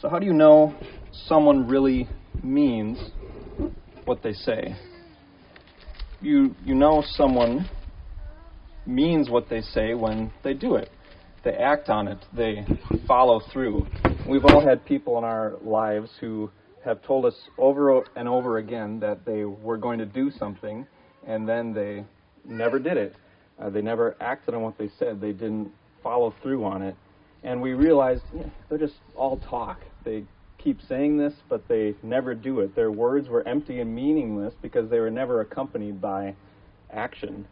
So, 0.00 0.08
how 0.08 0.20
do 0.20 0.26
you 0.26 0.32
know 0.32 0.76
someone 1.26 1.66
really 1.66 2.08
means 2.40 2.98
what 4.04 4.22
they 4.22 4.32
say? 4.32 4.76
You, 6.20 6.54
you 6.64 6.76
know 6.76 7.02
someone 7.04 7.68
means 8.86 9.28
what 9.28 9.48
they 9.50 9.60
say 9.60 9.94
when 9.94 10.32
they 10.44 10.54
do 10.54 10.76
it. 10.76 10.88
They 11.44 11.50
act 11.50 11.88
on 11.88 12.06
it, 12.06 12.18
they 12.32 12.64
follow 13.08 13.40
through. 13.52 13.88
We've 14.28 14.44
all 14.44 14.64
had 14.64 14.84
people 14.84 15.18
in 15.18 15.24
our 15.24 15.54
lives 15.62 16.10
who 16.20 16.48
have 16.84 17.02
told 17.02 17.24
us 17.24 17.34
over 17.58 18.00
and 18.14 18.28
over 18.28 18.58
again 18.58 19.00
that 19.00 19.26
they 19.26 19.44
were 19.44 19.78
going 19.78 19.98
to 19.98 20.06
do 20.06 20.30
something, 20.30 20.86
and 21.26 21.48
then 21.48 21.72
they 21.72 22.04
never 22.44 22.78
did 22.78 22.98
it. 22.98 23.16
Uh, 23.60 23.68
they 23.68 23.82
never 23.82 24.16
acted 24.20 24.54
on 24.54 24.62
what 24.62 24.78
they 24.78 24.90
said. 24.96 25.20
They 25.20 25.32
didn't 25.32 25.72
follow 26.04 26.32
through 26.40 26.64
on 26.64 26.82
it 26.82 26.94
and 27.42 27.62
we 27.62 27.72
realized 27.72 28.24
yeah, 28.34 28.44
they're 28.68 28.78
just 28.78 29.00
all 29.14 29.38
talk. 29.38 29.80
They 30.04 30.24
keep 30.58 30.82
saying 30.82 31.16
this, 31.18 31.34
but 31.48 31.68
they 31.68 31.94
never 32.02 32.34
do 32.34 32.60
it. 32.60 32.74
Their 32.74 32.90
words 32.90 33.28
were 33.28 33.46
empty 33.46 33.80
and 33.80 33.94
meaningless 33.94 34.54
because 34.60 34.90
they 34.90 35.00
were 35.00 35.10
never 35.10 35.40
accompanied 35.40 36.00
by 36.00 36.34
action. 36.90 37.46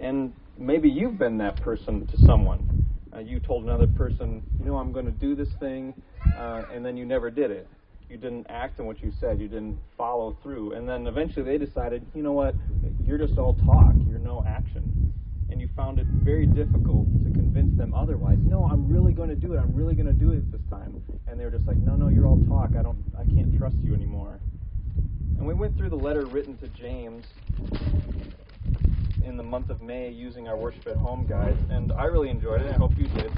And 0.00 0.32
maybe 0.58 0.88
you've 0.88 1.18
been 1.18 1.38
that 1.38 1.60
person 1.60 2.06
to 2.06 2.16
someone. 2.18 2.60
Uh, 3.14 3.20
you 3.20 3.38
told 3.40 3.64
another 3.64 3.86
person, 3.86 4.42
you 4.58 4.66
know, 4.66 4.76
I'm 4.76 4.92
going 4.92 5.06
to 5.06 5.12
do 5.12 5.34
this 5.34 5.50
thing, 5.60 5.94
uh, 6.36 6.62
and 6.72 6.84
then 6.84 6.96
you 6.96 7.04
never 7.04 7.30
did 7.30 7.50
it. 7.50 7.68
You 8.08 8.16
didn't 8.16 8.46
act 8.48 8.80
on 8.80 8.86
what 8.86 9.02
you 9.02 9.12
said. 9.20 9.40
You 9.40 9.48
didn't 9.48 9.78
follow 9.96 10.36
through. 10.42 10.72
And 10.72 10.88
then 10.88 11.06
eventually 11.06 11.44
they 11.44 11.58
decided, 11.58 12.04
you 12.14 12.22
know 12.22 12.32
what, 12.32 12.54
you're 13.06 13.18
just 13.18 13.38
all 13.38 13.54
talk. 13.54 13.94
You're 14.08 14.18
no 14.18 14.44
action. 14.46 14.82
And 15.50 15.60
you 15.60 15.68
found 15.76 15.98
it 15.98 16.06
very 16.24 16.46
difficult 16.46 17.06
to 17.24 17.30
convince 17.30 17.53
otherwise. 18.14 18.38
No, 18.42 18.68
I'm 18.70 18.88
really 18.88 19.12
going 19.12 19.28
to 19.28 19.34
do 19.34 19.54
it. 19.54 19.58
I'm 19.58 19.74
really 19.74 19.94
going 19.94 20.06
to 20.06 20.12
do 20.12 20.30
it 20.30 20.50
this 20.52 20.60
time. 20.70 21.02
And 21.26 21.38
they 21.38 21.44
were 21.44 21.50
just 21.50 21.66
like, 21.66 21.78
no, 21.78 21.96
no, 21.96 22.08
you're 22.08 22.26
all 22.26 22.40
talk. 22.46 22.70
I 22.78 22.82
don't, 22.82 22.98
I 23.18 23.24
can't 23.24 23.56
trust 23.58 23.76
you 23.82 23.94
anymore. 23.94 24.38
And 25.36 25.46
we 25.46 25.54
went 25.54 25.76
through 25.76 25.90
the 25.90 25.96
letter 25.96 26.24
written 26.26 26.56
to 26.58 26.68
James 26.68 27.24
in 29.24 29.36
the 29.36 29.42
month 29.42 29.70
of 29.70 29.82
May 29.82 30.10
using 30.10 30.46
our 30.46 30.56
worship 30.56 30.86
at 30.86 30.96
home 30.96 31.26
guide, 31.26 31.56
and 31.70 31.92
I 31.92 32.04
really 32.04 32.28
enjoyed 32.28 32.60
it. 32.60 32.72
I 32.72 32.76
hope 32.76 32.92
you 32.96 33.08
did. 33.08 33.32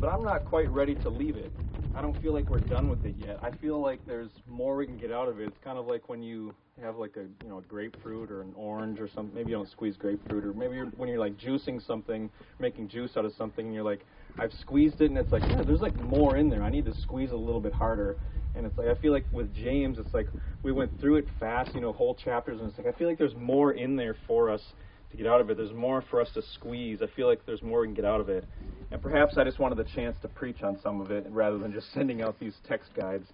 But 0.00 0.08
I'm 0.08 0.24
not 0.24 0.46
quite 0.46 0.70
ready 0.70 0.94
to 0.96 1.10
leave 1.10 1.36
it. 1.36 1.52
I 1.94 2.00
don't 2.00 2.20
feel 2.22 2.32
like 2.32 2.48
we're 2.48 2.58
done 2.58 2.88
with 2.88 3.04
it 3.04 3.14
yet. 3.18 3.38
I 3.42 3.50
feel 3.50 3.80
like 3.80 4.04
there's 4.06 4.30
more 4.48 4.76
we 4.76 4.86
can 4.86 4.96
get 4.96 5.12
out 5.12 5.28
of 5.28 5.40
it. 5.40 5.48
It's 5.48 5.58
kind 5.62 5.78
of 5.78 5.86
like 5.86 6.08
when 6.08 6.22
you 6.22 6.54
have 6.82 6.96
like 6.96 7.16
a 7.16 7.22
you 7.44 7.50
know 7.50 7.58
a 7.58 7.62
grapefruit 7.62 8.30
or 8.30 8.42
an 8.42 8.52
orange 8.56 9.00
or 9.00 9.08
something. 9.08 9.34
Maybe 9.34 9.50
you 9.50 9.56
don't 9.56 9.70
squeeze 9.70 9.96
grapefruit, 9.96 10.44
or 10.44 10.52
maybe 10.54 10.74
you're, 10.74 10.86
when 10.86 11.08
you're 11.08 11.20
like 11.20 11.36
juicing 11.36 11.84
something, 11.84 12.30
making 12.58 12.88
juice 12.88 13.16
out 13.16 13.24
of 13.24 13.32
something, 13.34 13.66
and 13.66 13.74
you're 13.74 13.84
like, 13.84 14.04
I've 14.38 14.52
squeezed 14.60 15.00
it, 15.00 15.10
and 15.10 15.18
it's 15.18 15.32
like, 15.32 15.42
yeah, 15.42 15.62
there's 15.62 15.80
like 15.80 15.96
more 16.02 16.36
in 16.36 16.48
there. 16.48 16.62
I 16.62 16.70
need 16.70 16.84
to 16.86 16.94
squeeze 17.02 17.30
a 17.30 17.36
little 17.36 17.60
bit 17.60 17.72
harder. 17.72 18.16
And 18.56 18.66
it's 18.66 18.78
like 18.78 18.88
I 18.88 18.94
feel 18.94 19.12
like 19.12 19.24
with 19.32 19.52
James, 19.54 19.98
it's 19.98 20.14
like 20.14 20.28
we 20.62 20.72
went 20.72 21.00
through 21.00 21.16
it 21.16 21.26
fast, 21.40 21.74
you 21.74 21.80
know, 21.80 21.92
whole 21.92 22.14
chapters, 22.14 22.60
and 22.60 22.68
it's 22.68 22.78
like 22.78 22.86
I 22.86 22.96
feel 22.96 23.08
like 23.08 23.18
there's 23.18 23.34
more 23.34 23.72
in 23.72 23.96
there 23.96 24.16
for 24.26 24.50
us 24.50 24.62
to 25.10 25.16
get 25.16 25.26
out 25.26 25.40
of 25.40 25.50
it. 25.50 25.56
There's 25.56 25.72
more 25.72 26.02
for 26.10 26.20
us 26.20 26.28
to 26.34 26.42
squeeze. 26.54 27.00
I 27.02 27.06
feel 27.14 27.26
like 27.26 27.44
there's 27.46 27.62
more 27.62 27.80
we 27.80 27.88
can 27.88 27.94
get 27.94 28.04
out 28.04 28.20
of 28.20 28.28
it. 28.28 28.44
And 28.90 29.00
perhaps 29.00 29.38
I 29.38 29.44
just 29.44 29.58
wanted 29.58 29.78
the 29.78 29.84
chance 29.84 30.16
to 30.22 30.28
preach 30.28 30.62
on 30.62 30.78
some 30.82 31.00
of 31.00 31.10
it 31.10 31.26
rather 31.30 31.58
than 31.58 31.72
just 31.72 31.92
sending 31.94 32.22
out 32.22 32.38
these 32.38 32.54
text 32.66 32.90
guides. 32.94 33.26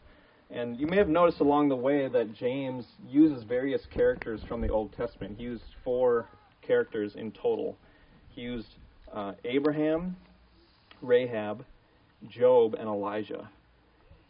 And 0.51 0.79
you 0.81 0.87
may 0.87 0.97
have 0.97 1.09
noticed 1.09 1.41
along 1.41 1.69
the 1.69 1.77
way 1.77 2.09
that 2.09 2.35
James 2.35 2.85
uses 3.09 3.45
various 3.45 3.83
characters 3.95 4.41
from 4.48 4.61
the 4.61 4.69
Old 4.69 4.92
Testament. 4.92 5.37
He 5.39 5.45
used 5.45 5.62
four 5.85 6.27
characters 6.61 7.14
in 7.14 7.31
total. 7.31 7.77
He 8.31 8.42
used 8.42 8.67
uh, 9.14 9.33
Abraham, 9.45 10.17
Rahab, 11.03 11.65
Job, 12.29 12.75
and 12.75 12.89
Elijah. 12.89 13.48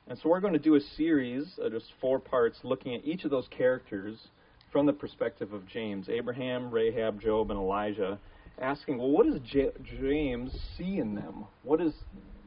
And 0.07 0.19
so 0.19 0.29
we're 0.29 0.41
going 0.41 0.55
to 0.55 0.59
do 0.59 0.75
a 0.75 0.81
series, 0.97 1.59
uh, 1.65 1.69
just 1.69 1.87
four 2.01 2.19
parts, 2.19 2.59
looking 2.65 2.95
at 2.95 3.05
each 3.05 3.25
of 3.25 3.31
those 3.31 3.47
characters 3.57 4.19
from 4.73 4.87
the 4.87 4.93
perspective 4.93 5.53
of 5.53 5.67
James 5.67 6.09
Abraham, 6.09 6.71
Rahab, 6.71 7.21
Job, 7.21 7.51
and 7.51 7.59
Elijah, 7.59 8.19
asking, 8.61 8.99
well, 8.99 9.11
what 9.11 9.27
does 9.27 9.41
J- 9.41 9.73
James 10.01 10.53
see 10.77 10.99
in 10.99 11.15
them? 11.15 11.45
What 11.63 11.81
is, 11.81 11.93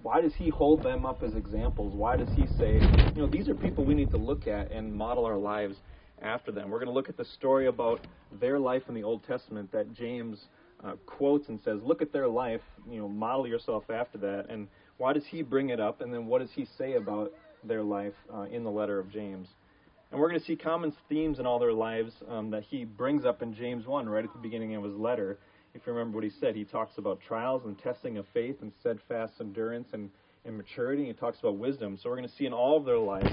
why 0.02 0.22
does 0.22 0.34
he 0.36 0.50
hold 0.50 0.84
them 0.84 1.06
up 1.06 1.24
as 1.24 1.36
examples? 1.36 1.94
Why 1.96 2.18
does 2.18 2.30
he 2.36 2.47
say, 2.59 2.76
you 3.16 3.22
know, 3.22 3.28
these 3.28 3.47
are 3.50 3.56
people 3.56 3.86
we 3.86 3.96
need 3.96 4.12
to 4.12 4.18
look 4.18 4.47
at 4.47 4.72
and 4.72 4.94
model 4.94 5.26
our 5.26 5.38
lives 5.38 5.76
after 6.22 6.52
them? 6.52 6.70
We're 6.70 6.80
going 6.80 6.90
to 6.90 6.94
look 6.94 7.09
at 7.09 7.18
the 7.18 7.26
story 7.26 7.68
about 7.68 8.02
their 8.40 8.59
life 8.59 8.84
in 8.88 8.94
the 8.94 9.03
Old 9.03 9.24
Testament 9.26 9.72
that 9.72 9.94
James 9.94 10.38
uh, 10.86 10.94
quotes 11.06 11.48
and 11.50 11.60
says, 11.62 11.80
look 11.84 12.02
at 12.02 12.12
their 12.12 12.28
life, 12.28 12.62
you 12.90 13.00
know, 13.00 13.08
model 13.08 13.48
yourself 13.48 13.90
after 13.90 14.18
that. 14.20 14.48
And 14.50 14.68
why 14.98 15.14
does 15.14 15.26
he 15.26 15.42
bring 15.42 15.70
it 15.70 15.80
up? 15.80 16.02
And 16.02 16.14
then 16.14 16.26
what 16.26 16.40
does 16.40 16.52
he 16.52 16.68
say 16.78 16.94
about 16.94 17.32
their 17.64 17.84
life 17.84 18.14
uh, 18.34 18.44
in 18.44 18.64
the 18.64 18.72
letter 18.72 19.00
of 19.00 19.10
James? 19.10 19.48
And 20.12 20.20
we're 20.20 20.30
going 20.30 20.40
to 20.40 20.46
see 20.46 20.56
common 20.56 20.94
themes 21.10 21.40
in 21.40 21.48
all 21.48 21.58
their 21.58 21.74
lives 21.74 22.14
um, 22.30 22.52
that 22.52 22.64
he 22.64 22.86
brings 22.86 23.26
up 23.26 23.42
in 23.42 23.54
James 23.54 23.88
1 23.88 24.08
right 24.08 24.24
at 24.24 24.32
the 24.32 24.40
beginning 24.40 24.76
of 24.76 24.84
his 24.84 24.94
letter. 24.96 25.40
If 25.74 25.88
you 25.88 25.94
remember 25.94 26.18
what 26.18 26.24
he 26.24 26.30
said, 26.30 26.56
he 26.56 26.66
talks 26.66 27.00
about 27.00 27.20
trials 27.28 27.64
and 27.66 27.78
testing 27.80 28.18
of 28.20 28.28
faith 28.32 28.58
and 28.62 28.72
steadfast 28.80 29.34
endurance 29.40 29.88
and, 29.94 30.12
and 30.46 30.56
maturity. 30.56 31.06
He 31.06 31.14
talks 31.14 31.40
about 31.40 31.58
wisdom. 31.58 31.98
So 31.98 32.10
we're 32.10 32.18
going 32.18 32.30
to 32.30 32.36
see 32.36 32.46
in 32.46 32.54
all 32.54 32.78
of 32.78 32.86
their 32.86 33.00
lives, 33.00 33.28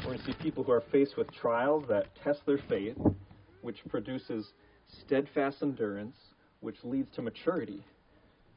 we're 0.00 0.12
going 0.12 0.18
to 0.18 0.24
see 0.24 0.34
people 0.34 0.62
who 0.62 0.72
are 0.72 0.84
faced 0.92 1.16
with 1.16 1.32
trials 1.32 1.84
that 1.88 2.08
test 2.22 2.40
their 2.44 2.58
faith, 2.68 2.98
which 3.62 3.78
produces 3.88 4.52
steadfast 5.06 5.62
endurance, 5.62 6.16
which 6.60 6.76
leads 6.84 7.08
to 7.16 7.22
maturity. 7.22 7.82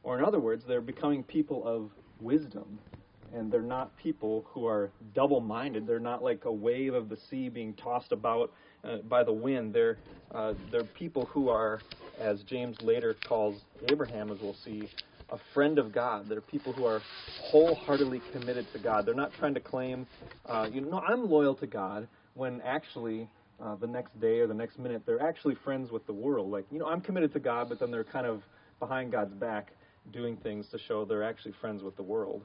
Or 0.04 0.18
in 0.18 0.24
other 0.24 0.40
words, 0.40 0.64
they're 0.68 0.82
becoming 0.82 1.24
people 1.24 1.66
of 1.66 1.92
wisdom 2.22 2.80
and 3.34 3.52
they're 3.52 3.62
not 3.62 3.96
people 3.98 4.46
who 4.50 4.66
are 4.66 4.90
double 5.14 5.40
minded. 5.40 5.86
They're 5.86 6.00
not 6.00 6.24
like 6.24 6.46
a 6.46 6.52
wave 6.52 6.94
of 6.94 7.10
the 7.10 7.18
sea 7.30 7.50
being 7.50 7.74
tossed 7.74 8.12
about 8.12 8.52
uh, 8.84 8.98
by 9.08 9.24
the 9.24 9.32
wind. 9.32 9.74
They're, 9.74 9.98
uh, 10.34 10.54
they're 10.72 10.84
people 10.84 11.26
who 11.26 11.50
are, 11.50 11.80
as 12.20 12.42
James 12.44 12.78
later 12.82 13.16
calls 13.28 13.62
Abraham, 13.92 14.32
as 14.32 14.40
we'll 14.42 14.56
see, 14.66 14.90
a 15.32 15.38
friend 15.54 15.78
of 15.78 15.94
God. 15.94 16.28
They're 16.28 16.42
people 16.42 16.74
who 16.74 16.86
are 16.86 17.02
wholeheartedly 17.52 18.22
committed 18.32 18.66
to 18.74 18.80
God. 18.80 19.06
They're 19.06 19.14
not 19.14 19.34
trying 19.34 19.54
to 19.54 19.60
claim, 19.60 20.08
uh, 20.48 20.68
you 20.72 20.82
know, 20.82 21.00
I'm 21.08 21.30
loyal 21.30 21.56
to 21.56 21.68
God, 21.68 22.08
when 22.34 22.62
actually 22.62 23.28
uh, 23.64 23.76
the 23.76 23.88
next 23.88 24.20
day 24.20 24.40
or 24.40 24.48
the 24.48 24.54
next 24.54 24.80
minute 24.80 25.04
they're 25.06 25.22
actually 25.22 25.56
friends 25.56 25.92
with 25.92 26.06
the 26.08 26.14
world. 26.14 26.52
Like, 26.52 26.66
you 26.72 26.80
know, 26.80 26.88
I'm 26.88 27.02
committed 27.02 27.34
to 27.34 27.40
God, 27.40 27.70
but 27.70 27.80
then 27.80 27.92
they're 27.92 28.04
kind 28.04 28.26
of 28.26 28.42
behind 28.80 29.12
God's 29.12 29.34
back 29.34 29.72
doing 30.12 30.38
things 30.38 30.68
to 30.72 30.80
show 30.80 31.06
they're 31.06 31.24
actually 31.24 31.54
friends 31.60 31.84
with 31.84 31.96
the 31.96 32.04
world. 32.04 32.42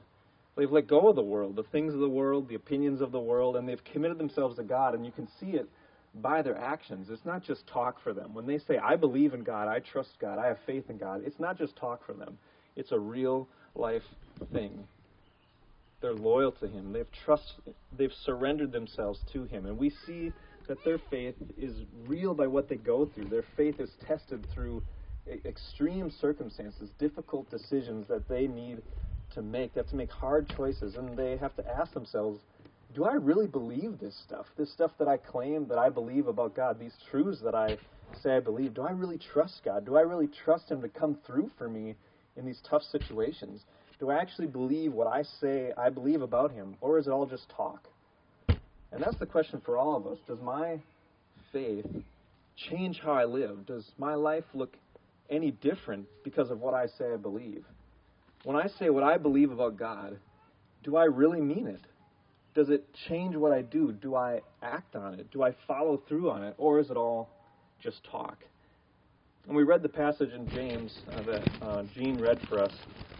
They've 0.55 0.71
let 0.71 0.87
go 0.87 1.09
of 1.09 1.15
the 1.15 1.21
world, 1.21 1.55
the 1.55 1.63
things 1.63 1.93
of 1.93 1.99
the 1.99 2.09
world, 2.09 2.47
the 2.47 2.55
opinions 2.55 3.01
of 3.01 3.11
the 3.11 3.19
world, 3.19 3.55
and 3.55 3.67
they've 3.67 3.83
committed 3.83 4.17
themselves 4.17 4.55
to 4.55 4.63
God. 4.63 4.93
And 4.93 5.05
you 5.05 5.11
can 5.11 5.27
see 5.39 5.51
it 5.51 5.69
by 6.21 6.41
their 6.41 6.57
actions. 6.57 7.07
It's 7.09 7.25
not 7.25 7.43
just 7.43 7.67
talk 7.67 8.01
for 8.01 8.13
them. 8.13 8.33
When 8.33 8.45
they 8.47 8.59
say, 8.59 8.77
I 8.77 8.95
believe 8.95 9.33
in 9.33 9.43
God, 9.43 9.67
I 9.67 9.79
trust 9.79 10.11
God, 10.19 10.39
I 10.39 10.47
have 10.47 10.57
faith 10.65 10.89
in 10.89 10.97
God, 10.97 11.23
it's 11.25 11.39
not 11.39 11.57
just 11.57 11.75
talk 11.75 12.05
for 12.05 12.13
them, 12.13 12.37
it's 12.75 12.91
a 12.91 12.99
real 12.99 13.49
life 13.75 14.03
thing. 14.53 14.87
They're 16.01 16.13
loyal 16.13 16.51
to 16.53 16.67
Him. 16.67 16.93
They've 16.93 17.07
trust. 17.25 17.53
They've 17.97 18.13
surrendered 18.25 18.71
themselves 18.71 19.19
to 19.33 19.45
Him, 19.45 19.65
and 19.65 19.77
we 19.77 19.91
see 20.05 20.31
that 20.67 20.83
their 20.83 20.99
faith 21.09 21.35
is 21.57 21.75
real 22.07 22.33
by 22.33 22.47
what 22.47 22.69
they 22.69 22.75
go 22.75 23.05
through. 23.05 23.29
Their 23.29 23.45
faith 23.55 23.79
is 23.79 23.91
tested 24.07 24.45
through 24.53 24.83
extreme 25.45 26.11
circumstances, 26.21 26.89
difficult 26.99 27.49
decisions 27.49 28.07
that 28.07 28.27
they 28.29 28.47
need 28.47 28.81
to 29.33 29.41
make. 29.41 29.73
They 29.73 29.79
have 29.79 29.89
to 29.89 29.95
make 29.95 30.11
hard 30.11 30.47
choices, 30.55 30.95
and 30.95 31.17
they 31.17 31.37
have 31.37 31.55
to 31.55 31.63
ask 31.67 31.93
themselves, 31.93 32.39
do 32.93 33.03
I 33.03 33.13
really 33.13 33.47
believe 33.47 33.99
this 33.99 34.15
stuff? 34.25 34.45
This 34.57 34.71
stuff 34.71 34.91
that 34.99 35.07
I 35.07 35.17
claim 35.17 35.67
that 35.67 35.77
I 35.77 35.89
believe 35.89 36.27
about 36.27 36.55
God, 36.55 36.79
these 36.79 36.95
truths 37.09 37.41
that 37.43 37.55
I 37.55 37.77
say 38.21 38.35
I 38.35 38.39
believe, 38.39 38.75
do 38.75 38.83
I 38.83 38.91
really 38.91 39.17
trust 39.17 39.61
God? 39.65 39.85
Do 39.85 39.97
I 39.97 40.01
really 40.01 40.29
trust 40.45 40.69
Him 40.69 40.81
to 40.81 40.89
come 40.89 41.17
through 41.25 41.51
for 41.57 41.67
me 41.67 41.95
in 42.37 42.45
these 42.45 42.61
tough 42.69 42.83
situations? 42.83 43.61
Do 43.99 44.09
I 44.11 44.15
actually 44.15 44.47
believe 44.47 44.93
what 44.93 45.07
I 45.07 45.23
say 45.41 45.71
I 45.77 45.89
believe 45.89 46.21
about 46.21 46.51
Him, 46.51 46.75
or 46.81 46.99
is 46.99 47.07
it 47.07 47.11
all 47.11 47.25
just 47.25 47.49
talk? 47.49 47.87
And 48.95 49.03
that's 49.03 49.17
the 49.17 49.25
question 49.25 49.61
for 49.65 49.77
all 49.77 49.97
of 49.97 50.07
us. 50.07 50.17
Does 50.25 50.39
my 50.41 50.79
faith 51.51 51.85
change 52.55 53.01
how 53.03 53.11
I 53.11 53.25
live? 53.25 53.65
Does 53.65 53.91
my 53.97 54.15
life 54.15 54.45
look 54.53 54.73
any 55.29 55.51
different 55.51 56.05
because 56.23 56.49
of 56.49 56.61
what 56.61 56.73
I 56.73 56.85
say 56.97 57.11
I 57.13 57.17
believe? 57.17 57.65
When 58.45 58.55
I 58.55 58.67
say 58.79 58.89
what 58.89 59.03
I 59.03 59.17
believe 59.17 59.51
about 59.51 59.77
God, 59.77 60.17
do 60.85 60.95
I 60.95 61.03
really 61.03 61.41
mean 61.41 61.67
it? 61.67 61.81
Does 62.53 62.69
it 62.69 62.85
change 63.09 63.35
what 63.35 63.51
I 63.51 63.63
do? 63.63 63.91
Do 63.91 64.15
I 64.15 64.39
act 64.63 64.95
on 64.95 65.15
it? 65.15 65.29
Do 65.29 65.43
I 65.43 65.53
follow 65.67 66.01
through 66.07 66.29
on 66.29 66.43
it? 66.43 66.55
Or 66.57 66.79
is 66.79 66.89
it 66.89 66.95
all 66.95 67.29
just 67.83 68.01
talk? 68.09 68.37
And 69.45 69.57
we 69.57 69.63
read 69.63 69.83
the 69.83 69.89
passage 69.89 70.31
in 70.31 70.47
James 70.47 70.99
uh, 71.11 71.21
that 71.23 71.49
uh, 71.61 71.83
Gene 71.93 72.17
read 72.17 72.39
for 72.47 72.61
us 72.61 72.71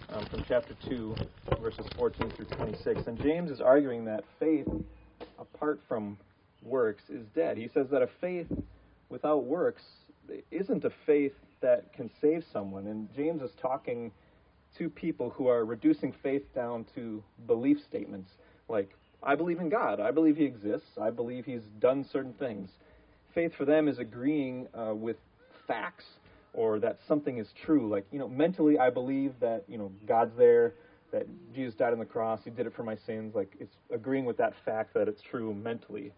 um, 0.10 0.26
from 0.28 0.46
chapter 0.48 0.74
2, 0.88 1.16
verses 1.62 1.86
14 1.98 2.32
through 2.32 2.46
26. 2.46 3.08
And 3.08 3.22
James 3.22 3.52
is 3.52 3.60
arguing 3.60 4.06
that 4.06 4.24
faith, 4.40 4.68
apart 5.40 5.80
from 5.88 6.18
works, 6.64 7.04
is 7.10 7.26
dead. 7.36 7.58
He 7.58 7.70
says 7.74 7.88
that 7.92 8.02
a 8.02 8.10
faith 8.22 8.48
without 9.10 9.46
works 9.46 9.84
isn't 10.52 10.84
a 10.84 10.92
faith 11.06 11.34
that 11.62 11.94
can 11.94 12.10
save 12.22 12.44
someone. 12.52 12.88
And 12.88 13.08
James 13.16 13.42
is 13.42 13.52
talking 13.62 14.12
to 14.78 14.90
people 14.90 15.30
who 15.30 15.48
are 15.48 15.64
reducing 15.64 16.14
faith 16.24 16.44
down 16.54 16.86
to 16.96 17.24
belief 17.48 17.78
statements 17.88 18.30
like 18.68 18.90
I 19.24 19.36
believe 19.36 19.60
in 19.60 19.70
God. 19.70 20.00
I 20.00 20.12
believe 20.12 20.38
He 20.38 20.46
exists. 20.46 20.90
I 21.02 21.10
believe 21.10 21.46
He's 21.46 21.64
done 21.80 22.06
certain 22.12 22.34
things. 22.34 22.70
Faith 23.34 23.54
for 23.58 23.66
them 23.66 23.88
is 23.88 24.00
agreeing 24.00 24.68
uh, 24.74 24.94
with 24.94 25.18
facts 25.68 26.06
or 26.54 26.80
that 26.80 27.00
something 27.08 27.38
is 27.38 27.48
true. 27.66 27.90
Like, 27.90 28.06
you 28.12 28.20
know, 28.20 28.28
mentally 28.28 28.78
I 28.78 28.90
believe 28.90 29.34
that, 29.42 29.64
you 29.68 29.78
know, 29.78 29.92
God's 30.08 30.38
there, 30.38 30.74
that 31.16 31.28
Jesus 31.54 31.74
died 31.76 31.94
on 31.94 32.00
the 32.00 32.06
cross, 32.06 32.42
He 32.44 32.50
did 32.50 32.68
it 32.68 32.74
for 32.76 32.84
my 32.84 32.98
sins. 33.06 33.34
Like, 33.34 33.56
it's 33.58 33.76
agreeing 33.90 34.26
with 34.26 34.36
that 34.38 34.54
fact 34.66 34.94
that 34.96 35.08
it's 35.08 35.22
true 35.22 35.54
mentally. 35.54 36.12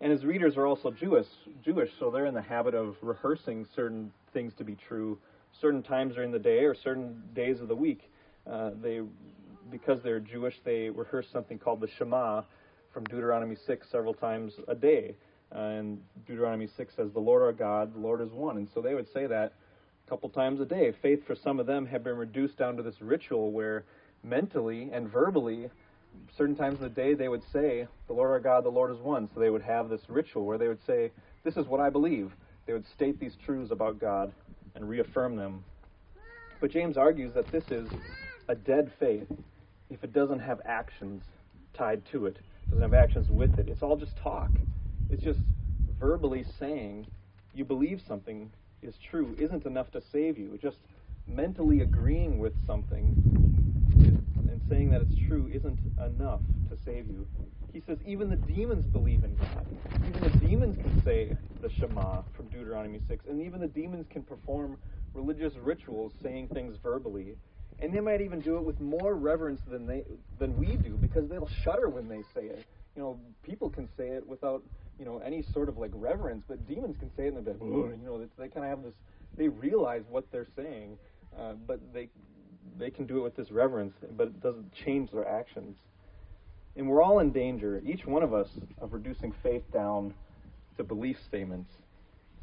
And 0.00 0.12
his 0.12 0.24
readers 0.24 0.56
are 0.56 0.64
also 0.64 0.92
Jewish, 0.92 1.26
Jewish, 1.64 1.90
so 1.98 2.08
they're 2.12 2.26
in 2.26 2.34
the 2.34 2.40
habit 2.42 2.72
of 2.72 2.94
rehearsing 3.02 3.66
certain 3.74 4.12
things 4.32 4.52
to 4.58 4.64
be 4.64 4.76
true, 4.76 5.18
certain 5.60 5.82
times 5.82 6.14
during 6.14 6.30
the 6.30 6.38
day 6.38 6.60
or 6.60 6.76
certain 6.76 7.20
days 7.34 7.60
of 7.60 7.66
the 7.66 7.74
week. 7.74 8.12
Uh, 8.48 8.70
they, 8.80 9.00
because 9.72 9.98
they're 10.04 10.20
Jewish, 10.20 10.54
they 10.64 10.88
rehearse 10.88 11.26
something 11.32 11.58
called 11.58 11.80
the 11.80 11.88
Shema 11.98 12.42
from 12.94 13.02
Deuteronomy 13.04 13.56
6 13.66 13.86
several 13.90 14.14
times 14.14 14.52
a 14.68 14.74
day. 14.76 15.16
Uh, 15.52 15.58
and 15.58 16.00
Deuteronomy 16.28 16.68
6 16.76 16.94
says, 16.94 17.10
"The 17.12 17.18
Lord 17.18 17.42
our 17.42 17.52
God, 17.52 17.92
the 17.92 17.98
Lord 17.98 18.20
is 18.20 18.30
one." 18.30 18.56
And 18.56 18.68
so 18.72 18.80
they 18.80 18.94
would 18.94 19.10
say 19.12 19.26
that 19.26 19.54
a 20.06 20.10
couple 20.10 20.28
times 20.28 20.60
a 20.60 20.64
day. 20.64 20.92
Faith 21.02 21.26
for 21.26 21.34
some 21.34 21.58
of 21.58 21.66
them 21.66 21.86
had 21.86 22.04
been 22.04 22.16
reduced 22.16 22.56
down 22.56 22.76
to 22.76 22.82
this 22.82 23.00
ritual 23.00 23.50
where 23.50 23.84
mentally 24.22 24.90
and 24.92 25.10
verbally 25.10 25.70
certain 26.36 26.56
times 26.56 26.74
of 26.74 26.80
the 26.80 26.88
day 26.88 27.14
they 27.14 27.28
would 27.28 27.42
say, 27.52 27.86
The 28.06 28.12
Lord 28.12 28.30
our 28.30 28.40
God, 28.40 28.64
the 28.64 28.70
Lord 28.70 28.90
is 28.90 28.98
one. 28.98 29.28
So 29.32 29.40
they 29.40 29.50
would 29.50 29.62
have 29.62 29.88
this 29.88 30.00
ritual 30.08 30.44
where 30.44 30.58
they 30.58 30.68
would 30.68 30.84
say, 30.86 31.10
This 31.44 31.56
is 31.56 31.66
what 31.66 31.80
I 31.80 31.90
believe. 31.90 32.32
They 32.66 32.72
would 32.72 32.86
state 32.94 33.18
these 33.18 33.36
truths 33.44 33.70
about 33.70 33.98
God 33.98 34.32
and 34.74 34.88
reaffirm 34.88 35.36
them. 35.36 35.64
But 36.60 36.70
James 36.70 36.96
argues 36.96 37.32
that 37.34 37.50
this 37.50 37.64
is 37.70 37.88
a 38.48 38.54
dead 38.54 38.90
faith 38.98 39.28
if 39.90 40.04
it 40.04 40.12
doesn't 40.12 40.40
have 40.40 40.60
actions 40.64 41.22
tied 41.74 42.02
to 42.12 42.26
it, 42.26 42.36
doesn't 42.68 42.82
have 42.82 42.94
actions 42.94 43.30
with 43.30 43.58
it. 43.58 43.68
It's 43.68 43.82
all 43.82 43.96
just 43.96 44.16
talk. 44.16 44.50
It's 45.10 45.22
just 45.22 45.40
verbally 45.98 46.44
saying 46.58 47.06
you 47.54 47.64
believe 47.64 48.02
something 48.06 48.50
is 48.82 48.94
true 49.10 49.34
isn't 49.38 49.64
enough 49.66 49.90
to 49.92 50.02
save 50.12 50.38
you. 50.38 50.58
Just 50.60 50.78
mentally 51.26 51.80
agreeing 51.80 52.38
with 52.38 52.52
something 52.66 53.47
saying 54.68 54.90
that 54.90 55.02
it's 55.02 55.14
true 55.26 55.50
isn't 55.52 55.78
enough 56.04 56.40
to 56.70 56.76
save 56.84 57.06
you. 57.08 57.26
He 57.72 57.80
says 57.86 57.98
even 58.06 58.30
the 58.30 58.36
demons 58.36 58.86
believe 58.86 59.24
in 59.24 59.34
God. 59.36 59.66
Even 60.08 60.22
the 60.22 60.46
demons 60.46 60.76
can 60.76 61.02
say 61.04 61.34
the 61.60 61.68
Shema 61.68 62.22
from 62.34 62.48
Deuteronomy 62.48 63.00
6, 63.08 63.26
and 63.28 63.42
even 63.42 63.60
the 63.60 63.68
demons 63.68 64.06
can 64.10 64.22
perform 64.22 64.78
religious 65.14 65.54
rituals 65.56 66.12
saying 66.22 66.48
things 66.48 66.76
verbally. 66.82 67.34
And 67.80 67.92
they 67.92 68.00
might 68.00 68.20
even 68.20 68.40
do 68.40 68.56
it 68.56 68.64
with 68.64 68.80
more 68.80 69.14
reverence 69.14 69.60
than 69.68 69.86
they 69.86 70.02
than 70.38 70.56
we 70.56 70.76
do 70.76 70.96
because 71.00 71.28
they'll 71.28 71.48
shudder 71.62 71.88
when 71.88 72.08
they 72.08 72.22
say 72.34 72.46
it. 72.46 72.64
You 72.96 73.02
know, 73.02 73.20
people 73.44 73.70
can 73.70 73.88
say 73.96 74.08
it 74.08 74.26
without, 74.26 74.64
you 74.98 75.04
know, 75.04 75.18
any 75.18 75.42
sort 75.42 75.68
of 75.68 75.78
like 75.78 75.92
reverence, 75.94 76.42
but 76.48 76.66
demons 76.66 76.96
can 76.98 77.10
say 77.16 77.26
it 77.26 77.34
and 77.34 77.46
they're 77.46 77.54
you 77.54 77.98
know, 78.04 78.18
they 78.36 78.48
kind 78.48 78.64
of 78.64 78.70
have 78.70 78.82
this 78.82 78.94
they 79.36 79.48
realize 79.48 80.02
what 80.10 80.24
they're 80.32 80.48
saying, 80.56 80.98
uh, 81.38 81.52
but 81.66 81.80
they 81.94 82.08
they 82.78 82.90
can 82.90 83.06
do 83.06 83.18
it 83.18 83.22
with 83.22 83.36
this 83.36 83.50
reverence, 83.50 83.94
but 84.16 84.28
it 84.28 84.42
doesn't 84.42 84.72
change 84.72 85.10
their 85.10 85.28
actions. 85.28 85.76
And 86.76 86.88
we're 86.88 87.02
all 87.02 87.18
in 87.18 87.32
danger, 87.32 87.82
each 87.84 88.06
one 88.06 88.22
of 88.22 88.32
us, 88.32 88.48
of 88.80 88.92
reducing 88.92 89.34
faith 89.42 89.64
down 89.72 90.14
to 90.76 90.84
belief 90.84 91.16
statements. 91.26 91.70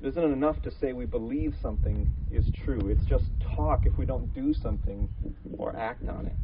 It 0.01 0.07
isn't 0.07 0.23
enough 0.23 0.61
to 0.63 0.71
say 0.71 0.91
we 0.91 1.05
believe 1.05 1.55
something 1.61 2.09
is 2.29 2.45
true. 2.65 2.89
It's 2.89 3.05
just 3.05 3.25
talk 3.55 3.85
if 3.85 3.97
we 3.97 4.05
don't 4.05 4.33
do 4.33 4.53
something 4.53 5.09
or 5.57 5.75
act 5.75 6.07
on 6.09 6.25
it. 6.25 6.35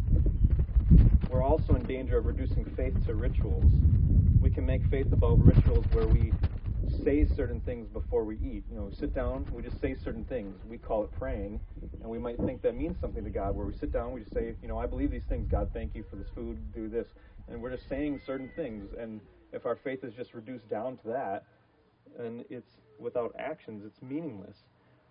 We're 1.29 1.43
also 1.43 1.75
in 1.75 1.85
danger 1.85 2.17
of 2.17 2.25
reducing 2.25 2.65
faith 2.77 2.93
to 3.07 3.15
rituals. 3.15 3.71
We 4.41 4.49
can 4.49 4.65
make 4.65 4.81
faith 4.89 5.11
about 5.11 5.39
rituals 5.39 5.85
where 5.91 6.07
we 6.07 6.33
say 7.03 7.25
certain 7.35 7.61
things 7.61 7.87
before 7.87 8.23
we 8.23 8.35
eat. 8.35 8.63
You 8.69 8.77
know, 8.77 8.91
sit 8.99 9.13
down, 9.13 9.45
we 9.51 9.61
just 9.61 9.79
say 9.81 9.95
certain 10.03 10.23
things. 10.25 10.55
We 10.67 10.77
call 10.77 11.03
it 11.03 11.11
praying, 11.17 11.59
and 12.01 12.09
we 12.09 12.19
might 12.19 12.37
think 12.45 12.61
that 12.63 12.75
means 12.75 12.97
something 12.99 13.23
to 13.23 13.29
God. 13.29 13.55
Where 13.55 13.65
we 13.65 13.73
sit 13.73 13.91
down, 13.91 14.11
we 14.11 14.21
just 14.21 14.33
say, 14.33 14.55
you 14.61 14.67
know, 14.67 14.77
I 14.77 14.85
believe 14.85 15.11
these 15.11 15.25
things. 15.29 15.47
God, 15.49 15.69
thank 15.73 15.95
you 15.95 16.03
for 16.09 16.15
this 16.15 16.27
food. 16.35 16.73
Do 16.73 16.87
this, 16.89 17.07
and 17.47 17.61
we're 17.61 17.71
just 17.71 17.87
saying 17.89 18.21
certain 18.25 18.49
things. 18.55 18.89
And 18.99 19.21
if 19.51 19.65
our 19.65 19.75
faith 19.75 20.03
is 20.03 20.13
just 20.13 20.33
reduced 20.33 20.69
down 20.69 20.97
to 20.97 21.07
that, 21.09 21.43
and 22.19 22.43
it's 22.49 22.69
without 22.99 23.35
actions, 23.37 23.83
it's 23.85 24.01
meaningless. 24.01 24.57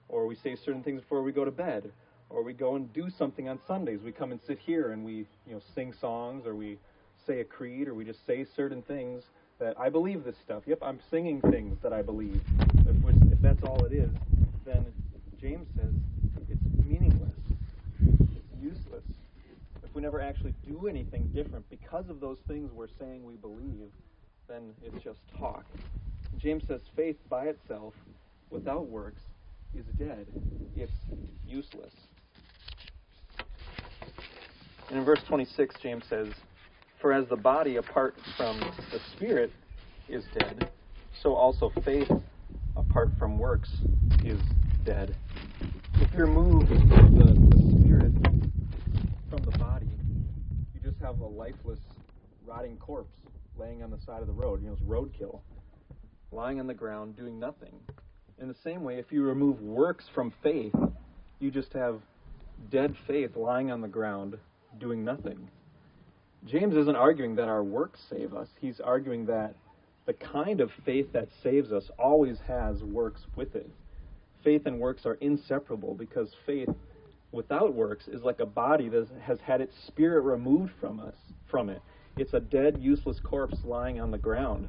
Or 0.08 0.26
we 0.26 0.34
say 0.34 0.56
certain 0.56 0.82
things 0.82 1.00
before 1.00 1.22
we 1.22 1.32
go 1.32 1.44
to 1.44 1.50
bed, 1.50 1.90
or 2.28 2.42
we 2.42 2.52
go 2.52 2.76
and 2.76 2.92
do 2.92 3.10
something 3.10 3.48
on 3.48 3.58
Sundays. 3.66 4.00
We 4.04 4.12
come 4.12 4.32
and 4.32 4.40
sit 4.46 4.58
here 4.58 4.92
and 4.92 5.04
we, 5.04 5.26
you 5.46 5.54
know, 5.54 5.60
sing 5.74 5.92
songs, 6.00 6.46
or 6.46 6.54
we 6.54 6.78
say 7.26 7.40
a 7.40 7.44
creed, 7.44 7.88
or 7.88 7.94
we 7.94 8.04
just 8.04 8.24
say 8.26 8.46
certain 8.56 8.82
things 8.82 9.24
that 9.60 9.78
I 9.78 9.90
believe 9.90 10.24
this 10.24 10.36
stuff. 10.44 10.64
Yep, 10.66 10.78
I'm 10.82 10.98
singing 11.10 11.40
things 11.42 11.78
that 11.82 11.92
I 11.92 12.02
believe. 12.02 12.40
If, 12.86 13.32
if 13.32 13.40
that's 13.40 13.62
all 13.62 13.84
it 13.84 13.92
is, 13.92 14.10
then 14.64 14.84
James 15.40 15.68
says 15.76 15.92
it's 16.48 16.60
meaningless. 16.84 17.36
It's 18.02 18.60
useless. 18.60 19.04
If 19.84 19.94
we 19.94 20.02
never 20.02 20.20
actually 20.20 20.54
do 20.66 20.88
anything 20.88 21.30
different 21.34 21.68
because 21.70 22.08
of 22.08 22.20
those 22.20 22.38
things 22.48 22.72
we're 22.72 22.88
saying 22.98 23.24
we 23.24 23.34
believe, 23.34 23.90
then 24.48 24.74
it's 24.82 25.04
just 25.04 25.20
talk. 25.38 25.64
James 26.38 26.64
says 26.66 26.80
faith 26.96 27.16
by 27.28 27.44
itself, 27.44 27.94
without 28.50 28.88
works, 28.88 29.22
is 29.76 29.84
dead. 29.98 30.26
It's 30.74 30.92
useless. 31.46 31.92
And 34.88 34.98
in 34.98 35.04
verse 35.04 35.20
26, 35.28 35.76
James 35.82 36.04
says, 36.08 36.28
for 37.00 37.12
as 37.12 37.26
the 37.28 37.36
body 37.36 37.76
apart 37.76 38.14
from 38.36 38.58
the 38.92 39.00
Spirit 39.16 39.50
is 40.08 40.24
dead, 40.38 40.70
so 41.22 41.34
also 41.34 41.72
faith 41.84 42.10
apart 42.76 43.12
from 43.18 43.38
works 43.38 43.70
is 44.24 44.40
dead. 44.84 45.14
If 45.94 46.12
you 46.12 46.20
remove 46.20 46.68
the, 46.68 46.76
the 46.76 47.84
Spirit 47.84 48.12
from 49.30 49.42
the 49.44 49.58
body, 49.58 49.86
you 50.74 50.80
just 50.82 51.00
have 51.00 51.20
a 51.20 51.26
lifeless, 51.26 51.80
rotting 52.46 52.76
corpse 52.76 53.14
laying 53.58 53.82
on 53.82 53.90
the 53.90 53.98
side 54.04 54.20
of 54.20 54.26
the 54.26 54.32
road. 54.32 54.62
You 54.62 54.68
know, 54.68 54.74
it's 54.74 54.82
roadkill. 54.82 55.40
Lying 56.32 56.60
on 56.60 56.66
the 56.66 56.74
ground, 56.74 57.16
doing 57.16 57.38
nothing. 57.38 57.74
In 58.40 58.48
the 58.48 58.56
same 58.62 58.84
way, 58.84 58.98
if 58.98 59.10
you 59.10 59.22
remove 59.22 59.60
works 59.60 60.04
from 60.14 60.32
faith, 60.42 60.74
you 61.40 61.50
just 61.50 61.72
have 61.72 62.00
dead 62.70 62.94
faith 63.06 63.36
lying 63.36 63.70
on 63.70 63.80
the 63.80 63.88
ground, 63.88 64.38
doing 64.78 65.04
nothing. 65.04 65.50
James 66.50 66.74
isn't 66.76 66.96
arguing 66.96 67.36
that 67.36 67.48
our 67.48 67.62
works 67.62 68.00
save 68.10 68.34
us. 68.34 68.48
He's 68.60 68.80
arguing 68.80 69.26
that 69.26 69.54
the 70.06 70.14
kind 70.14 70.60
of 70.60 70.70
faith 70.84 71.12
that 71.12 71.28
saves 71.42 71.70
us 71.70 71.84
always 71.98 72.38
has 72.48 72.82
works 72.82 73.20
with 73.36 73.54
it. 73.54 73.70
Faith 74.42 74.62
and 74.66 74.80
works 74.80 75.06
are 75.06 75.14
inseparable 75.14 75.94
because 75.94 76.34
faith 76.46 76.68
without 77.30 77.74
works 77.74 78.08
is 78.08 78.22
like 78.22 78.40
a 78.40 78.46
body 78.46 78.88
that 78.88 79.06
has 79.22 79.38
had 79.40 79.60
its 79.60 79.74
spirit 79.86 80.22
removed 80.22 80.72
from 80.80 80.98
us 80.98 81.14
from 81.48 81.68
it. 81.68 81.80
It's 82.16 82.34
a 82.34 82.40
dead, 82.40 82.78
useless 82.80 83.20
corpse 83.22 83.58
lying 83.64 84.00
on 84.00 84.10
the 84.10 84.18
ground. 84.18 84.68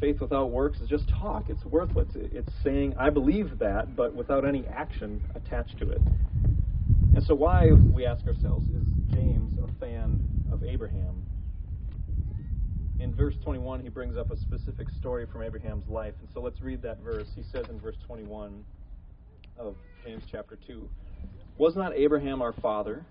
Faith 0.00 0.20
without 0.20 0.50
works 0.50 0.80
is 0.80 0.88
just 0.88 1.08
talk. 1.10 1.44
It's 1.48 1.64
worthless. 1.64 2.08
It's 2.14 2.52
saying, 2.64 2.94
I 2.98 3.10
believe 3.10 3.58
that, 3.58 3.94
but 3.94 4.14
without 4.14 4.44
any 4.44 4.66
action 4.66 5.22
attached 5.34 5.78
to 5.78 5.90
it. 5.90 6.00
And 7.14 7.22
so, 7.22 7.34
why, 7.34 7.70
we 7.72 8.06
ask 8.06 8.26
ourselves, 8.26 8.66
is 8.70 8.86
James 9.12 9.59
of 10.60 10.68
Abraham. 10.68 11.24
In 12.98 13.14
verse 13.14 13.34
21, 13.44 13.80
he 13.80 13.88
brings 13.88 14.16
up 14.16 14.30
a 14.30 14.36
specific 14.36 14.88
story 14.98 15.26
from 15.26 15.42
Abraham's 15.42 15.88
life. 15.88 16.14
And 16.20 16.28
so 16.34 16.40
let's 16.40 16.60
read 16.60 16.82
that 16.82 17.00
verse. 17.00 17.28
He 17.34 17.42
says 17.50 17.64
in 17.70 17.80
verse 17.80 17.96
21 18.06 18.64
of 19.58 19.74
James 20.04 20.22
chapter 20.30 20.58
2 20.66 20.88
Was 21.58 21.76
not 21.76 21.94
Abraham 21.94 22.42
our 22.42 22.52
father 22.52 23.04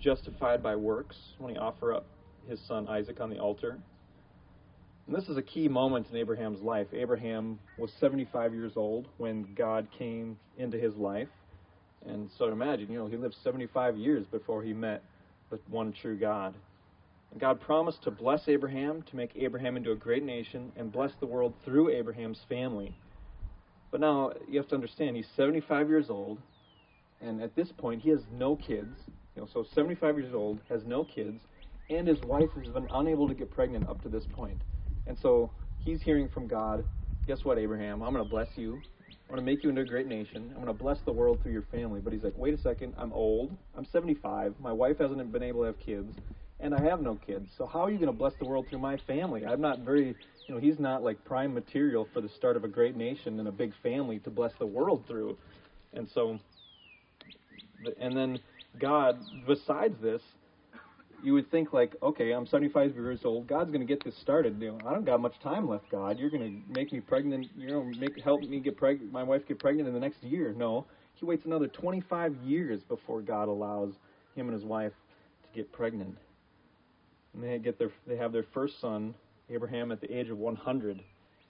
justified 0.00 0.62
by 0.62 0.76
works 0.76 1.16
when 1.38 1.54
he 1.54 1.58
offered 1.58 1.94
up 1.94 2.06
his 2.48 2.60
son 2.66 2.88
Isaac 2.88 3.20
on 3.20 3.30
the 3.30 3.38
altar? 3.38 3.78
And 5.06 5.14
this 5.14 5.28
is 5.28 5.36
a 5.36 5.42
key 5.42 5.68
moment 5.68 6.06
in 6.10 6.16
Abraham's 6.16 6.62
life. 6.62 6.86
Abraham 6.94 7.58
was 7.78 7.90
75 8.00 8.54
years 8.54 8.72
old 8.74 9.06
when 9.18 9.54
God 9.54 9.86
came 9.98 10.38
into 10.56 10.78
his 10.78 10.94
life. 10.96 11.28
And 12.06 12.30
so 12.38 12.48
imagine, 12.48 12.90
you 12.90 12.98
know, 12.98 13.06
he 13.06 13.16
lived 13.16 13.34
75 13.42 13.98
years 13.98 14.24
before 14.30 14.62
he 14.62 14.72
met 14.72 15.02
the 15.50 15.58
one 15.68 15.92
true 15.92 16.16
God. 16.16 16.54
And 17.30 17.40
God 17.40 17.60
promised 17.60 18.02
to 18.04 18.10
bless 18.10 18.48
Abraham, 18.48 19.02
to 19.02 19.16
make 19.16 19.32
Abraham 19.36 19.76
into 19.76 19.92
a 19.92 19.96
great 19.96 20.22
nation, 20.22 20.72
and 20.76 20.92
bless 20.92 21.12
the 21.20 21.26
world 21.26 21.54
through 21.64 21.90
Abraham's 21.90 22.40
family. 22.48 22.94
But 23.90 24.00
now 24.00 24.32
you 24.48 24.58
have 24.58 24.68
to 24.68 24.74
understand, 24.74 25.16
he's 25.16 25.28
75 25.36 25.88
years 25.88 26.10
old, 26.10 26.38
and 27.20 27.42
at 27.42 27.54
this 27.56 27.72
point 27.76 28.02
he 28.02 28.10
has 28.10 28.20
no 28.32 28.56
kids. 28.56 28.96
You 29.34 29.42
know, 29.42 29.48
so 29.52 29.64
75 29.74 30.18
years 30.18 30.34
old, 30.34 30.60
has 30.68 30.84
no 30.84 31.04
kids, 31.04 31.40
and 31.90 32.06
his 32.06 32.20
wife 32.22 32.50
has 32.56 32.68
been 32.68 32.88
unable 32.92 33.28
to 33.28 33.34
get 33.34 33.50
pregnant 33.50 33.88
up 33.88 34.02
to 34.02 34.08
this 34.08 34.24
point. 34.32 34.60
And 35.06 35.16
so 35.20 35.50
he's 35.84 36.00
hearing 36.02 36.28
from 36.28 36.46
God, 36.46 36.84
guess 37.26 37.44
what, 37.44 37.58
Abraham? 37.58 38.02
I'm 38.02 38.12
going 38.12 38.24
to 38.24 38.30
bless 38.30 38.48
you. 38.56 38.80
I'm 39.28 39.36
going 39.36 39.44
to 39.46 39.52
make 39.52 39.62
you 39.64 39.70
into 39.70 39.82
a 39.82 39.86
great 39.86 40.06
nation. 40.06 40.50
I'm 40.50 40.62
going 40.62 40.66
to 40.66 40.72
bless 40.72 40.98
the 41.06 41.12
world 41.12 41.40
through 41.42 41.52
your 41.52 41.64
family. 41.72 42.00
But 42.00 42.12
he's 42.12 42.22
like, 42.22 42.34
wait 42.36 42.54
a 42.54 42.58
second, 42.58 42.94
I'm 42.98 43.12
old. 43.12 43.56
I'm 43.76 43.86
75. 43.86 44.54
My 44.60 44.72
wife 44.72 44.98
hasn't 44.98 45.32
been 45.32 45.42
able 45.42 45.60
to 45.60 45.66
have 45.66 45.80
kids. 45.80 46.14
and 46.60 46.74
I 46.74 46.82
have 46.82 47.00
no 47.00 47.16
kids. 47.16 47.50
So 47.58 47.66
how 47.66 47.80
are 47.80 47.90
you 47.90 47.98
going 47.98 48.10
to 48.10 48.16
bless 48.16 48.34
the 48.38 48.44
world 48.44 48.66
through 48.68 48.78
my 48.78 48.96
family? 49.06 49.44
I'm 49.44 49.60
not 49.60 49.80
very, 49.80 50.14
you 50.46 50.54
know, 50.54 50.60
he's 50.60 50.78
not 50.78 51.02
like 51.02 51.24
prime 51.24 51.52
material 51.52 52.08
for 52.12 52.20
the 52.20 52.28
start 52.28 52.56
of 52.56 52.64
a 52.64 52.68
great 52.68 52.96
nation 52.96 53.38
and 53.38 53.48
a 53.48 53.52
big 53.52 53.72
family 53.82 54.18
to 54.20 54.30
bless 54.30 54.52
the 54.58 54.66
world 54.66 55.04
through. 55.08 55.36
And 55.92 56.08
so, 56.14 56.38
and 58.00 58.16
then 58.16 58.38
God, 58.80 59.18
besides 59.46 59.94
this, 60.00 60.22
you 61.24 61.32
would 61.32 61.50
think 61.50 61.72
like, 61.72 61.96
okay, 62.02 62.32
I'm 62.32 62.46
75 62.46 62.94
years 62.94 63.20
old. 63.24 63.46
God's 63.46 63.70
going 63.70 63.80
to 63.80 63.86
get 63.86 64.04
this 64.04 64.14
started. 64.20 64.60
You 64.60 64.72
know, 64.72 64.78
I 64.86 64.92
don't 64.92 65.06
got 65.06 65.20
much 65.20 65.34
time 65.42 65.66
left. 65.66 65.90
God, 65.90 66.18
you're 66.18 66.28
going 66.28 66.42
to 66.42 66.72
make 66.72 66.92
me 66.92 67.00
pregnant. 67.00 67.48
You 67.56 67.68
know, 67.68 67.82
make 67.98 68.20
help 68.20 68.42
me 68.42 68.60
get 68.60 68.76
pregnant. 68.76 69.10
My 69.10 69.22
wife 69.22 69.42
get 69.48 69.58
pregnant 69.58 69.88
in 69.88 69.94
the 69.94 70.00
next 70.00 70.22
year. 70.22 70.54
No, 70.56 70.84
he 71.14 71.24
waits 71.24 71.46
another 71.46 71.66
25 71.66 72.36
years 72.44 72.82
before 72.82 73.22
God 73.22 73.48
allows 73.48 73.94
him 74.36 74.48
and 74.48 74.54
his 74.54 74.64
wife 74.64 74.92
to 75.44 75.58
get 75.58 75.72
pregnant. 75.72 76.14
And 77.32 77.42
they 77.42 77.58
get 77.58 77.78
their 77.78 77.90
they 78.06 78.16
have 78.16 78.32
their 78.32 78.44
first 78.52 78.78
son, 78.80 79.14
Abraham, 79.48 79.92
at 79.92 80.02
the 80.02 80.14
age 80.14 80.28
of 80.28 80.36
100. 80.36 81.02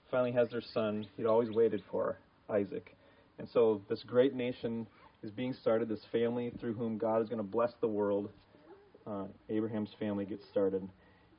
Finally 0.09 0.31
has 0.31 0.49
their 0.49 0.61
son. 0.61 1.05
He'd 1.17 1.25
always 1.25 1.51
waited 1.51 1.83
for 1.91 2.17
Isaac. 2.49 2.95
And 3.39 3.49
so 3.51 3.81
this 3.89 4.03
great 4.03 4.33
nation 4.33 4.87
is 5.21 5.31
being 5.31 5.53
started. 5.53 5.89
This 5.89 6.05
family 6.13 6.53
through 6.61 6.75
whom 6.75 6.97
God 6.97 7.21
is 7.21 7.27
going 7.27 7.39
to 7.39 7.43
bless 7.43 7.73
the 7.81 7.87
world 7.87 8.29
uh, 9.07 9.25
Abraham's 9.49 9.91
family 9.99 10.25
gets 10.25 10.47
started. 10.49 10.87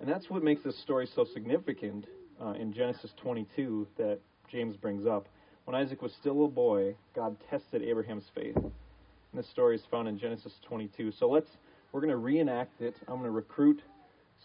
And 0.01 0.09
that's 0.09 0.29
what 0.29 0.43
makes 0.43 0.63
this 0.63 0.79
story 0.83 1.09
so 1.15 1.25
significant 1.33 2.07
uh, 2.41 2.53
in 2.53 2.73
Genesis 2.73 3.13
22 3.23 3.87
that 3.97 4.19
James 4.51 4.77
brings 4.77 5.07
up. 5.07 5.29
When 5.65 5.75
Isaac 5.75 6.03
was 6.03 6.13
still 6.21 6.45
a 6.45 6.49
boy, 6.49 6.95
God 7.15 7.37
tested 7.51 7.83
Abraham's 7.83 8.27
faith. 8.35 8.57
And 8.57 8.75
this 9.35 9.49
story 9.51 9.75
is 9.75 9.83
found 9.91 10.07
in 10.09 10.19
Genesis 10.19 10.53
22. 10.69 11.13
So 11.19 11.29
let's 11.29 11.49
we're 11.93 12.01
going 12.01 12.11
to 12.11 12.17
reenact 12.17 12.81
it. 12.83 12.95
I'm 13.09 13.15
going 13.15 13.25
to 13.25 13.31
recruit 13.31 13.81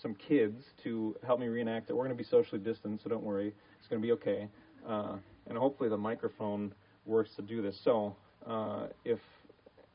some 0.02 0.16
kids 0.16 0.64
to 0.84 1.16
help 1.26 1.40
me 1.40 1.48
reenact 1.48 1.90
it. 1.90 1.94
We're 1.94 2.06
going 2.06 2.16
to 2.16 2.24
be 2.24 2.30
socially 2.30 2.62
distant, 2.62 3.02
so 3.04 3.10
don't 3.10 3.24
worry. 3.24 3.54
It's 3.80 3.88
going 3.90 4.02
to 4.02 4.06
be 4.06 4.14
okay. 4.14 4.48
Uh, 4.88 5.18
and 5.48 5.58
hopefully 5.58 5.90
the 5.90 5.98
microphone 5.98 6.74
works 7.06 7.32
to 7.36 7.42
do 7.42 7.62
this. 7.62 7.78
So 7.84 8.16
uh, 8.48 8.88
if 9.04 9.20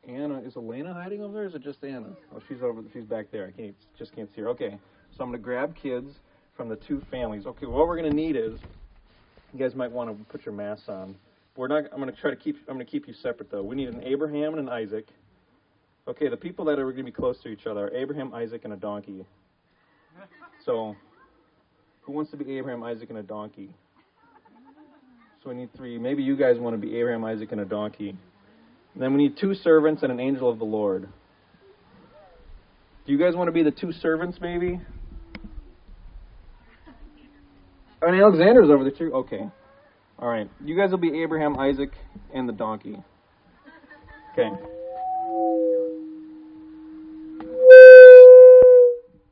Anna. 0.09 0.41
Is 0.41 0.57
Elena 0.57 0.93
hiding 0.93 1.23
over 1.23 1.33
there? 1.33 1.43
Or 1.45 1.47
is 1.47 1.55
it 1.55 1.63
just 1.63 1.83
Anna? 1.85 2.11
Oh, 2.35 2.41
she's 2.49 2.63
over. 2.63 2.83
She's 2.93 3.05
back 3.05 3.27
there. 3.31 3.47
I 3.47 3.51
can't, 3.51 3.75
just 3.99 4.15
can't 4.15 4.29
see 4.35 4.43
her. 4.43 4.49
Okay, 4.51 4.79
so 5.17 5.25
I'm 5.25 5.33
to 5.33 5.39
grab 5.39 5.75
kids 5.75 6.11
from 6.57 6.69
the 6.69 6.77
two 6.77 7.03
families. 7.11 7.47
Okay, 7.47 7.67
what 7.67 7.87
we're 7.87 8.01
to 8.11 8.17
need 8.17 8.37
is 8.37 8.59
you 9.53 9.59
guys 9.59 9.75
might 9.75 9.91
want 9.91 10.11
to 10.11 10.25
put 10.27 10.45
your 10.45 10.55
masks 10.55 10.89
on. 10.89 11.17
We're 11.57 11.69
not. 11.69 11.85
I'm 11.93 11.99
to 12.05 12.13
try 12.13 12.31
to 12.31 12.37
keep. 12.37 12.57
I'm 12.69 12.79
to 12.79 12.85
keep 12.85 13.09
you 13.09 13.15
separate 13.15 13.51
though. 13.51 13.63
We 13.63 13.77
need 13.77 13.89
an 13.89 14.03
Abraham 14.03 14.55
and 14.55 14.61
an 14.61 14.69
Isaac. 14.69 15.07
Okay, 16.09 16.29
the 16.29 16.37
people 16.37 16.65
that 16.67 16.79
are 16.79 16.93
to 16.93 17.03
be 17.03 17.11
close 17.11 17.39
to 17.43 17.49
each 17.49 17.67
other 17.67 17.87
are 17.87 17.95
Abraham, 17.95 18.33
Isaac, 18.33 18.65
and 18.65 18.73
a 18.73 18.77
donkey. 18.77 19.25
So, 20.65 20.95
who 22.03 22.13
wants 22.13 22.31
to 22.31 22.37
be 22.37 22.59
Abraham, 22.59 22.83
Isaac, 22.85 23.09
and 23.09 23.19
a 23.19 23.23
donkey? 23.23 23.71
So 25.43 25.51
we 25.51 25.57
need 25.57 25.73
three. 25.77 25.99
Maybe 25.99 26.23
you 26.23 26.37
guys 26.37 26.59
want 26.59 26.75
to 26.75 26.79
be 26.79 26.97
Abraham, 26.97 27.25
Isaac, 27.25 27.51
and 27.53 27.61
a 27.61 27.65
donkey. 27.65 28.17
And 28.97 29.03
then 29.03 29.13
we 29.13 29.25
need 29.25 29.37
two 29.39 29.53
servants 29.53 30.03
and 30.03 30.11
an 30.11 30.19
angel 30.19 30.49
of 30.49 30.59
the 30.59 30.65
Lord. 30.65 31.07
Do 33.05 33.13
you 33.13 33.19
guys 33.19 33.35
want 33.35 33.49
to 33.49 33.53
be 33.53 33.63
the 33.63 33.71
two 33.71 33.93
servants, 33.93 34.39
maybe? 34.41 34.81
Oh, 38.01 38.07
and 38.07 38.19
Alexander's 38.19 38.71
over 38.71 38.85
there 38.85 38.95
too. 38.95 39.13
Okay. 39.13 39.51
All 40.19 40.29
right. 40.29 40.49
You 40.65 40.75
guys 40.79 40.93
will 40.93 40.99
be 40.99 41.23
Abraham, 41.23 41.59
Isaac, 41.59 41.91
and 42.33 42.49
the 42.49 42.55
donkey. 42.55 42.97
Okay. 44.33 44.49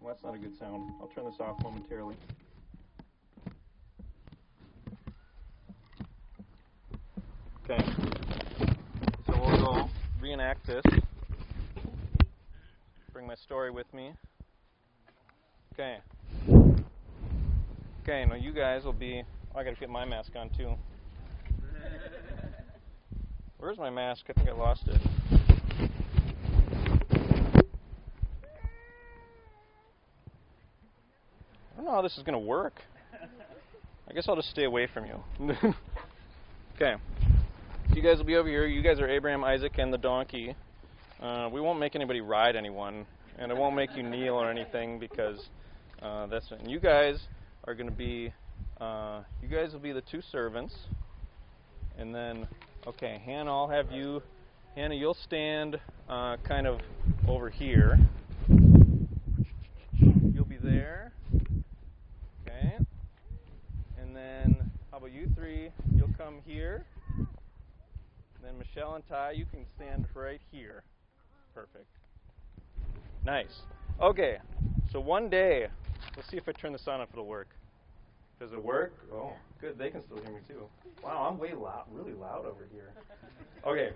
Well, 0.03 0.09
that's 0.09 0.23
not 0.23 0.35
a 0.35 0.39
good 0.39 0.59
sound. 0.59 0.93
I'll 1.01 1.09
turn 1.15 1.25
this 1.25 1.41
off 1.41 1.57
momentarily. 1.63 2.17
Okay 7.65 8.24
reenact 10.25 10.67
this. 10.67 10.83
Bring 13.13 13.27
my 13.27 13.35
story 13.35 13.71
with 13.71 13.93
me. 13.93 14.15
Okay. 15.75 15.99
Okay, 18.03 18.25
now 18.25 18.35
you 18.35 18.55
guys 18.55 18.85
will 18.85 18.95
be. 18.95 19.23
Oh, 19.55 19.59
I 19.59 19.65
gotta 19.65 19.77
get 19.77 19.91
my 19.91 20.07
mask 20.07 20.31
on 20.35 20.49
too. 20.57 20.77
Where's 23.59 23.77
my 23.77 23.91
mask? 23.91 24.25
I 24.31 24.33
think 24.33 24.49
I 24.49 24.53
lost 24.53 24.89
it. 24.89 24.99
I 31.71 31.77
don't 31.77 31.85
know 31.85 31.91
how 31.91 32.01
this 32.01 32.17
is 32.17 32.23
gonna 32.23 32.39
work. 32.39 32.81
I 34.09 34.15
guess 34.15 34.25
I'll 34.27 34.37
just 34.37 34.49
stay 34.49 34.65
away 34.65 34.87
from 34.87 35.05
you. 35.05 35.23
okay. 36.77 36.95
You 37.95 38.03
guys 38.03 38.19
will 38.19 38.25
be 38.25 38.35
over 38.35 38.49
here. 38.49 38.67
You 38.67 38.83
guys 38.83 38.99
are 38.99 39.09
Abraham, 39.09 39.45
Isaac, 39.45 39.79
and 39.79 39.93
the 39.93 39.99
donkey. 39.99 40.57
Uh, 41.23 41.49
we 41.53 41.61
won't 41.61 41.79
make 41.79 41.95
anybody 41.95 42.21
ride 42.21 42.57
anyone, 42.57 43.07
and 43.39 43.53
it 43.53 43.57
won't 43.57 43.77
make 43.77 43.95
you 43.95 44.03
kneel 44.03 44.35
or 44.35 44.51
anything 44.51 44.99
because 44.99 45.49
uh, 46.03 46.27
that's. 46.27 46.51
And 46.51 46.69
you 46.69 46.81
guys 46.81 47.21
are 47.69 47.75
going 47.75 47.89
to 47.89 47.95
be. 47.95 48.33
Uh, 48.81 49.21
you 49.41 49.47
guys 49.47 49.73
will 49.73 49.79
be 49.79 49.93
the 49.93 50.01
two 50.01 50.21
servants, 50.33 50.75
and 51.97 52.13
then 52.13 52.49
okay, 52.85 53.23
Hannah, 53.25 53.53
I'll 53.53 53.69
have 53.69 53.93
you. 53.93 54.21
Hannah, 54.75 54.97
you'll 54.97 55.15
stand 55.15 55.79
uh, 56.09 56.37
kind 56.39 56.67
of 56.67 56.81
over 57.29 57.49
here. 57.49 57.97
You'll 58.49 60.45
be 60.47 60.59
there. 60.61 61.13
Okay. 62.43 62.77
And 64.01 64.17
then, 64.17 64.69
how 64.91 64.97
about 64.99 65.13
you 65.13 65.29
three? 65.37 65.71
You'll 65.95 66.13
come 66.19 66.41
here. 66.45 66.85
Then 68.45 68.59
Michelle 68.59 68.95
and 68.95 69.09
Ty, 69.09 69.33
you 69.33 69.47
can 69.47 69.65
stand 69.75 70.07
right 70.15 70.41
here. 70.53 70.83
Perfect. 71.55 71.87
Nice. 73.25 73.63
Okay, 74.03 74.37
so 74.93 75.01
one 75.01 75.31
day, 75.31 75.69
let's 76.15 76.29
see 76.29 76.37
if 76.37 76.47
I 76.47 76.53
turn 76.53 76.73
this 76.73 76.87
on 76.87 77.01
if 77.01 77.09
it'll 77.13 77.27
work. 77.27 77.49
Does 78.39 78.53
it 78.53 78.63
work? 78.63 78.93
Oh, 79.11 79.33
good. 79.61 79.79
They 79.79 79.89
can 79.89 80.03
still 80.03 80.19
hear 80.19 80.33
me 80.33 80.41
too. 80.47 80.65
Wow, 81.03 81.31
I'm 81.31 81.39
way 81.39 81.55
loud, 81.55 81.85
really 81.91 82.13
loud 82.13 82.45
over 82.45 82.67
here. 82.73 82.93
Okay, 83.67 83.93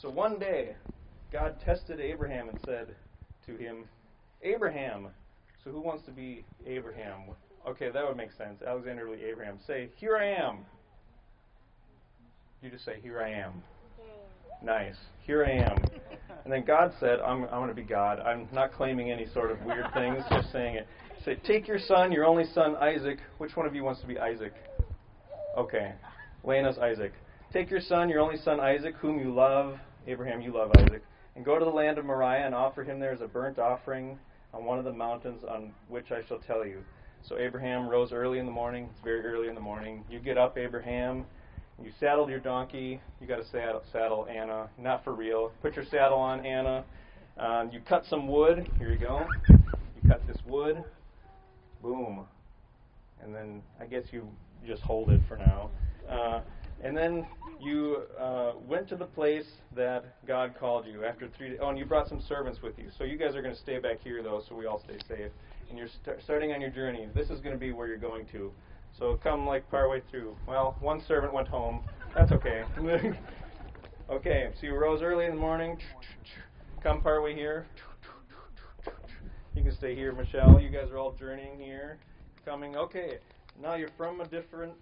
so 0.00 0.08
one 0.08 0.38
day, 0.38 0.76
God 1.32 1.56
tested 1.64 1.98
Abraham 1.98 2.48
and 2.48 2.56
said 2.64 2.94
to 3.44 3.56
him, 3.56 3.86
Abraham. 4.40 5.08
So 5.64 5.72
who 5.72 5.80
wants 5.80 6.04
to 6.04 6.12
be 6.12 6.44
Abraham? 6.64 7.22
Okay, 7.66 7.90
that 7.90 8.06
would 8.06 8.16
make 8.16 8.30
sense. 8.30 8.62
Alexander 8.62 9.06
be 9.06 9.24
Abraham. 9.24 9.58
Say, 9.66 9.88
Here 9.96 10.16
I 10.16 10.26
am. 10.26 10.58
You 12.64 12.70
just 12.70 12.86
say, 12.86 12.94
Here 13.02 13.20
I 13.20 13.30
am. 13.30 13.62
Nice. 14.62 14.96
Here 15.26 15.44
I 15.44 15.50
am. 15.50 15.84
And 16.44 16.52
then 16.52 16.64
God 16.64 16.92
said, 16.98 17.20
I'm, 17.20 17.44
I'm 17.44 17.58
going 17.60 17.68
to 17.68 17.74
be 17.74 17.82
God. 17.82 18.20
I'm 18.20 18.48
not 18.54 18.72
claiming 18.72 19.10
any 19.10 19.26
sort 19.34 19.50
of 19.50 19.60
weird 19.66 19.84
things, 19.92 20.24
just 20.30 20.50
saying 20.50 20.76
it. 20.76 20.86
Say, 21.26 21.34
Take 21.46 21.68
your 21.68 21.78
son, 21.78 22.10
your 22.10 22.24
only 22.24 22.44
son, 22.54 22.74
Isaac. 22.76 23.18
Which 23.36 23.54
one 23.54 23.66
of 23.66 23.74
you 23.74 23.84
wants 23.84 24.00
to 24.00 24.06
be 24.06 24.18
Isaac? 24.18 24.54
Okay. 25.58 25.92
Lena's 26.42 26.78
Isaac. 26.78 27.12
Take 27.52 27.70
your 27.70 27.82
son, 27.82 28.08
your 28.08 28.20
only 28.20 28.38
son, 28.38 28.60
Isaac, 28.60 28.94
whom 28.96 29.18
you 29.18 29.34
love. 29.34 29.76
Abraham, 30.06 30.40
you 30.40 30.54
love 30.54 30.70
Isaac. 30.78 31.02
And 31.36 31.44
go 31.44 31.58
to 31.58 31.64
the 31.66 31.70
land 31.70 31.98
of 31.98 32.06
Moriah 32.06 32.46
and 32.46 32.54
offer 32.54 32.82
him 32.82 32.98
there 32.98 33.12
as 33.12 33.20
a 33.20 33.28
burnt 33.28 33.58
offering 33.58 34.18
on 34.54 34.64
one 34.64 34.78
of 34.78 34.86
the 34.86 34.92
mountains 34.92 35.42
on 35.44 35.74
which 35.88 36.10
I 36.12 36.26
shall 36.26 36.38
tell 36.38 36.64
you. 36.64 36.78
So 37.28 37.36
Abraham 37.36 37.88
rose 37.88 38.10
early 38.12 38.38
in 38.38 38.46
the 38.46 38.52
morning. 38.52 38.88
It's 38.90 39.04
very 39.04 39.20
early 39.20 39.48
in 39.48 39.54
the 39.54 39.60
morning. 39.60 40.02
You 40.10 40.18
get 40.18 40.38
up, 40.38 40.56
Abraham. 40.56 41.26
You 41.82 41.90
saddled 41.98 42.30
your 42.30 42.40
donkey. 42.40 43.00
You 43.20 43.26
got 43.26 43.36
to 43.36 43.46
saddle, 43.50 43.82
saddle 43.92 44.26
Anna, 44.30 44.68
not 44.78 45.02
for 45.04 45.12
real. 45.12 45.52
Put 45.60 45.74
your 45.76 45.84
saddle 45.84 46.18
on 46.18 46.44
Anna. 46.46 46.84
Um, 47.36 47.70
you 47.72 47.80
cut 47.80 48.04
some 48.08 48.28
wood. 48.28 48.68
Here 48.78 48.92
you 48.92 48.98
go. 48.98 49.26
You 49.48 50.08
cut 50.08 50.26
this 50.26 50.38
wood. 50.46 50.84
Boom. 51.82 52.26
And 53.22 53.34
then 53.34 53.62
I 53.80 53.86
guess 53.86 54.04
you 54.12 54.28
just 54.66 54.82
hold 54.82 55.10
it 55.10 55.20
for 55.28 55.36
now. 55.36 55.70
Uh, 56.08 56.40
and 56.82 56.96
then 56.96 57.26
you 57.60 58.02
uh, 58.18 58.52
went 58.68 58.88
to 58.88 58.96
the 58.96 59.06
place 59.06 59.46
that 59.74 60.04
God 60.26 60.54
called 60.58 60.86
you 60.86 61.04
after 61.04 61.28
three 61.36 61.50
days. 61.50 61.58
Oh, 61.60 61.70
and 61.70 61.78
you 61.78 61.84
brought 61.84 62.08
some 62.08 62.20
servants 62.28 62.60
with 62.62 62.78
you. 62.78 62.86
So 62.98 63.04
you 63.04 63.16
guys 63.16 63.34
are 63.34 63.42
going 63.42 63.54
to 63.54 63.60
stay 63.60 63.78
back 63.78 63.98
here, 64.02 64.22
though, 64.22 64.42
so 64.48 64.54
we 64.54 64.66
all 64.66 64.82
stay 64.84 64.98
safe. 65.08 65.30
And 65.68 65.78
you're 65.78 65.88
st- 65.88 66.22
starting 66.22 66.52
on 66.52 66.60
your 66.60 66.70
journey. 66.70 67.08
This 67.14 67.30
is 67.30 67.40
going 67.40 67.54
to 67.54 67.58
be 67.58 67.72
where 67.72 67.88
you're 67.88 67.96
going 67.96 68.26
to. 68.32 68.52
So 68.98 69.18
come 69.22 69.46
like 69.46 69.68
partway 69.70 70.02
through. 70.10 70.36
Well, 70.46 70.76
one 70.80 71.02
servant 71.06 71.32
went 71.32 71.48
home. 71.48 71.82
That's 72.14 72.30
okay. 72.30 72.62
okay, 74.10 74.50
so 74.60 74.66
you 74.66 74.76
rose 74.76 75.02
early 75.02 75.24
in 75.24 75.32
the 75.32 75.40
morning. 75.40 75.78
Come 76.82 77.02
partway 77.02 77.34
here. 77.34 77.66
You 79.54 79.62
can 79.62 79.74
stay 79.74 79.94
here, 79.94 80.12
Michelle. 80.12 80.60
You 80.60 80.68
guys 80.68 80.90
are 80.90 80.98
all 80.98 81.12
journeying 81.18 81.58
here. 81.58 81.98
Coming. 82.44 82.76
Okay, 82.76 83.18
now 83.60 83.74
you're 83.74 83.90
from 83.96 84.20
a 84.20 84.28
different. 84.28 84.72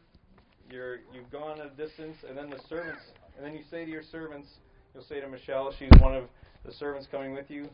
You're 0.71 0.97
you've 1.15 1.31
gone 1.31 1.61
a 1.61 1.71
distance, 1.71 2.17
and 2.29 2.37
then 2.37 2.51
the 2.51 2.59
servants, 2.69 3.03
and 3.37 3.47
then 3.47 3.55
you 3.55 3.63
say 3.71 3.85
to 3.85 3.91
your 3.91 4.03
servants, 4.03 4.49
you'll 4.95 5.05
say 5.05 5.21
to 5.21 5.29
Michelle, 5.29 5.73
she's 5.79 5.91
one 6.01 6.15
of 6.15 6.25
the 6.67 6.73
servants 6.73 7.09
coming 7.11 7.33
with 7.33 7.51
you. 7.51 7.69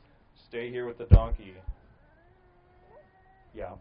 Stay 0.49 0.71
here 0.71 0.87
with 0.87 0.99
the 0.99 1.07
donkey. 1.07 1.54
Yeah. 3.54 3.73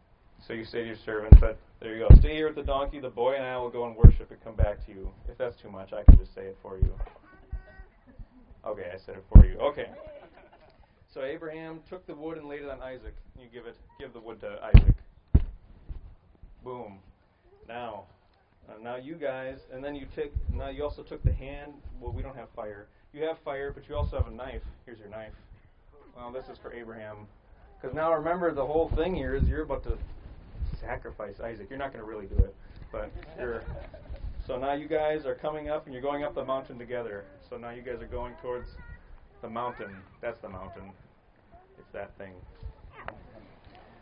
So 0.48 0.54
you 0.54 0.66
say 0.66 0.82
to 0.82 0.88
your 0.88 0.98
servant, 1.06 1.40
but 1.40 1.58
there 1.80 1.96
you 1.96 2.08
go. 2.08 2.16
Stay 2.20 2.36
here 2.36 2.48
with 2.48 2.56
the 2.56 2.64
donkey. 2.64 3.00
The 3.00 3.10
boy 3.10 3.36
and 3.36 3.44
I 3.44 3.58
will 3.58 3.70
go 3.70 3.86
and 3.86 3.96
worship 3.96 4.32
and 4.32 4.44
come 4.44 4.56
back 4.56 4.86
to 4.86 4.92
you. 4.92 5.12
If 5.30 5.38
that's 5.38 5.56
too 5.62 5.70
much, 5.70 5.94
I 5.94 6.04
can 6.04 6.18
just 6.18 6.34
say 6.34 6.42
it 6.42 6.58
for 6.62 6.78
you. 6.78 6.92
Okay, 8.66 8.92
I 8.94 8.98
said 8.98 9.16
it 9.16 9.24
for 9.32 9.46
you. 9.46 9.58
Okay. 9.60 9.88
So 11.14 11.24
Abraham 11.24 11.80
took 11.90 12.06
the 12.06 12.14
wood 12.14 12.38
and 12.38 12.48
laid 12.48 12.62
it 12.62 12.70
on 12.70 12.82
Isaac. 12.82 13.16
You 13.40 13.48
give 13.52 13.66
it, 13.66 13.76
give 14.00 14.14
the 14.14 14.20
wood 14.20 14.42
to 14.42 14.60
Isaac. 14.64 14.96
Boom. 16.64 17.00
Now, 17.68 18.04
uh, 18.70 18.74
now 18.84 18.98
you 18.98 19.16
guys, 19.16 19.60
and 19.72 19.84
then 19.84 19.96
you 19.96 20.06
take. 20.16 20.34
Now 20.54 20.70
you 20.70 20.84
also 20.84 21.04
took 21.04 21.24
the 21.24 21.32
hand. 21.32 21.74
Well, 22.00 22.12
we 22.12 22.22
don't 22.22 22.36
have 22.36 22.50
fire. 22.56 22.88
You 23.14 23.24
have 23.24 23.38
fire, 23.46 23.72
but 23.72 23.88
you 23.88 23.96
also 23.96 24.18
have 24.18 24.28
a 24.28 24.36
knife. 24.36 24.64
Here's 24.86 25.00
your 25.00 25.10
knife. 25.10 25.34
Well, 26.16 26.32
this 26.32 26.46
is 26.52 26.58
for 26.62 26.74
Abraham. 26.74 27.28
Because 27.80 27.96
now 27.96 28.14
remember, 28.14 28.54
the 28.54 28.66
whole 28.66 28.90
thing 28.90 29.16
here 29.16 29.36
is 29.36 29.48
you're 29.48 29.64
about 29.64 29.84
to 29.84 29.98
sacrifice 30.80 31.36
Isaac. 31.44 31.68
You're 31.70 31.80
not 31.80 31.94
going 31.94 32.04
to 32.04 32.10
really 32.10 32.28
do 32.28 32.44
it, 32.44 32.56
but 32.92 33.12
you're. 33.40 33.64
So 34.46 34.58
now 34.58 34.74
you 34.74 34.88
guys 34.88 35.26
are 35.26 35.36
coming 35.36 35.70
up 35.70 35.86
and 35.86 35.94
you're 35.94 36.02
going 36.02 36.24
up 36.24 36.34
the 36.34 36.46
mountain 36.46 36.80
together. 36.80 37.26
So 37.50 37.58
now 37.58 37.72
you 37.72 37.82
guys 37.82 38.02
are 38.02 38.08
going 38.08 38.34
towards 38.42 38.68
the 39.42 39.50
mountain. 39.50 39.96
That's 40.22 40.40
the 40.42 40.50
mountain. 40.50 40.92
It's 41.78 41.92
that 41.94 42.18
thing. 42.18 42.34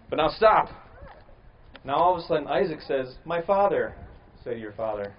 But 0.10 0.18
now 0.18 0.30
stop. 0.30 0.70
Now 1.84 1.96
all 1.96 2.16
of 2.16 2.24
a 2.24 2.28
sudden 2.28 2.48
Isaac 2.48 2.80
says, 2.82 3.16
My 3.26 3.42
father. 3.42 3.96
Say 4.44 4.54
to 4.54 4.60
your 4.60 4.74
father. 4.74 5.16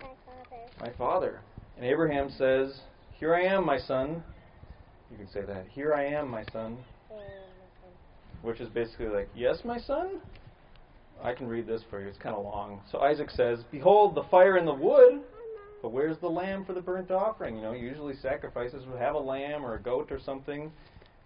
My 0.00 0.08
father. 0.26 0.62
My 0.80 0.92
father. 0.98 1.40
And 1.76 1.86
Abraham 1.86 2.30
says, 2.36 2.80
Here 3.18 3.34
I 3.34 3.44
am, 3.44 3.64
my 3.64 3.78
son. 3.78 4.22
You 5.10 5.16
can 5.16 5.30
say 5.30 5.42
that. 5.46 5.66
Here 5.70 5.94
I 5.94 6.06
am, 6.06 6.28
my 6.28 6.44
son. 6.52 6.76
Which 8.42 8.60
is 8.60 8.68
basically 8.68 9.06
like, 9.06 9.28
Yes, 9.34 9.58
my 9.64 9.78
son? 9.78 10.20
I 11.22 11.32
can 11.32 11.46
read 11.46 11.66
this 11.66 11.82
for 11.88 12.00
you. 12.00 12.08
It's 12.08 12.18
kind 12.18 12.34
of 12.34 12.44
long. 12.44 12.80
So 12.90 12.98
Isaac 12.98 13.30
says, 13.30 13.60
Behold, 13.70 14.14
the 14.14 14.24
fire 14.24 14.56
and 14.56 14.66
the 14.66 14.74
wood, 14.74 15.20
but 15.80 15.92
where's 15.92 16.18
the 16.18 16.28
lamb 16.28 16.64
for 16.64 16.72
the 16.72 16.80
burnt 16.80 17.10
offering? 17.10 17.56
You 17.56 17.62
know, 17.62 17.72
usually 17.72 18.14
sacrifices 18.16 18.86
would 18.86 19.00
have 19.00 19.14
a 19.14 19.20
lamb 19.20 19.64
or 19.64 19.74
a 19.74 19.80
goat 19.80 20.10
or 20.10 20.18
something. 20.18 20.72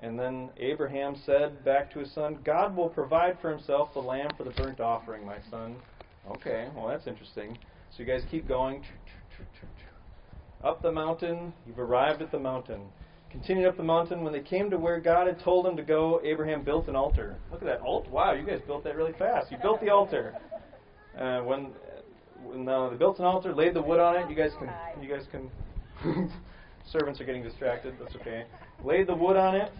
And 0.00 0.18
then 0.18 0.50
Abraham 0.58 1.16
said 1.24 1.64
back 1.64 1.90
to 1.92 2.00
his 2.00 2.12
son, 2.12 2.38
God 2.44 2.76
will 2.76 2.90
provide 2.90 3.38
for 3.40 3.50
himself 3.50 3.94
the 3.94 4.00
lamb 4.00 4.30
for 4.36 4.44
the 4.44 4.50
burnt 4.50 4.80
offering, 4.80 5.24
my 5.24 5.38
son. 5.50 5.76
Okay, 6.30 6.68
well, 6.76 6.88
that's 6.88 7.06
interesting. 7.06 7.56
So 7.90 8.02
you 8.02 8.04
guys 8.04 8.22
keep 8.30 8.46
going. 8.46 8.82
Up 10.62 10.82
the 10.82 10.92
mountain. 10.92 11.52
You've 11.66 11.78
arrived 11.78 12.20
at 12.20 12.30
the 12.30 12.38
mountain. 12.38 12.82
Continued 13.30 13.68
up 13.68 13.76
the 13.76 13.82
mountain. 13.82 14.22
When 14.22 14.32
they 14.32 14.40
came 14.40 14.70
to 14.70 14.78
where 14.78 15.00
God 15.00 15.26
had 15.26 15.40
told 15.40 15.66
them 15.66 15.76
to 15.76 15.82
go, 15.82 16.20
Abraham 16.24 16.62
built 16.62 16.88
an 16.88 16.96
altar. 16.96 17.36
Look 17.50 17.60
at 17.60 17.66
that 17.66 17.80
altar! 17.80 18.08
Wow, 18.10 18.32
you 18.32 18.46
guys 18.46 18.60
built 18.66 18.84
that 18.84 18.96
really 18.96 19.12
fast. 19.18 19.50
You 19.50 19.58
built 19.60 19.80
the 19.80 19.90
altar. 19.90 20.34
Uh, 21.18 21.40
when 21.42 21.72
when 22.42 22.68
uh, 22.68 22.90
they 22.90 22.96
built 22.96 23.18
an 23.18 23.24
altar, 23.24 23.54
laid 23.54 23.74
the 23.74 23.82
wood 23.82 24.00
on 24.00 24.16
it. 24.16 24.30
You 24.30 24.36
guys 24.36 24.52
can 24.58 24.70
you 25.02 25.08
guys 25.08 25.26
can. 25.30 25.50
servants 26.92 27.20
are 27.20 27.24
getting 27.24 27.42
distracted. 27.42 27.94
That's 28.00 28.14
okay. 28.16 28.44
Laid 28.84 29.06
the 29.06 29.14
wood 29.14 29.36
on 29.36 29.56
it. 29.56 29.70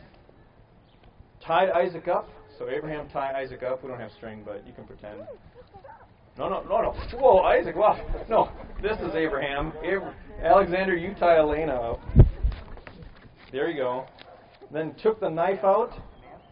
Tied 1.44 1.70
Isaac 1.70 2.08
up. 2.08 2.28
So 2.58 2.68
Abraham 2.68 3.08
tied 3.10 3.34
Isaac 3.34 3.62
up. 3.62 3.82
We 3.82 3.88
don't 3.88 4.00
have 4.00 4.12
string, 4.12 4.42
but 4.44 4.66
you 4.66 4.72
can 4.72 4.84
pretend. 4.84 5.20
No, 6.38 6.48
no, 6.48 6.62
no, 6.62 6.82
no. 6.82 7.18
Whoa, 7.18 7.40
Isaac. 7.40 7.76
Wow. 7.76 7.98
No, 8.28 8.50
this 8.82 8.98
is 9.00 9.14
Abraham. 9.14 9.72
Ab- 9.84 10.14
Alexander, 10.42 10.94
you 10.96 11.14
tie 11.14 11.38
Elena 11.38 11.74
up. 11.74 12.00
There 13.56 13.70
you 13.70 13.78
go. 13.78 14.04
Then 14.70 14.94
took 15.02 15.18
the 15.18 15.30
knife 15.30 15.64
out. 15.64 15.92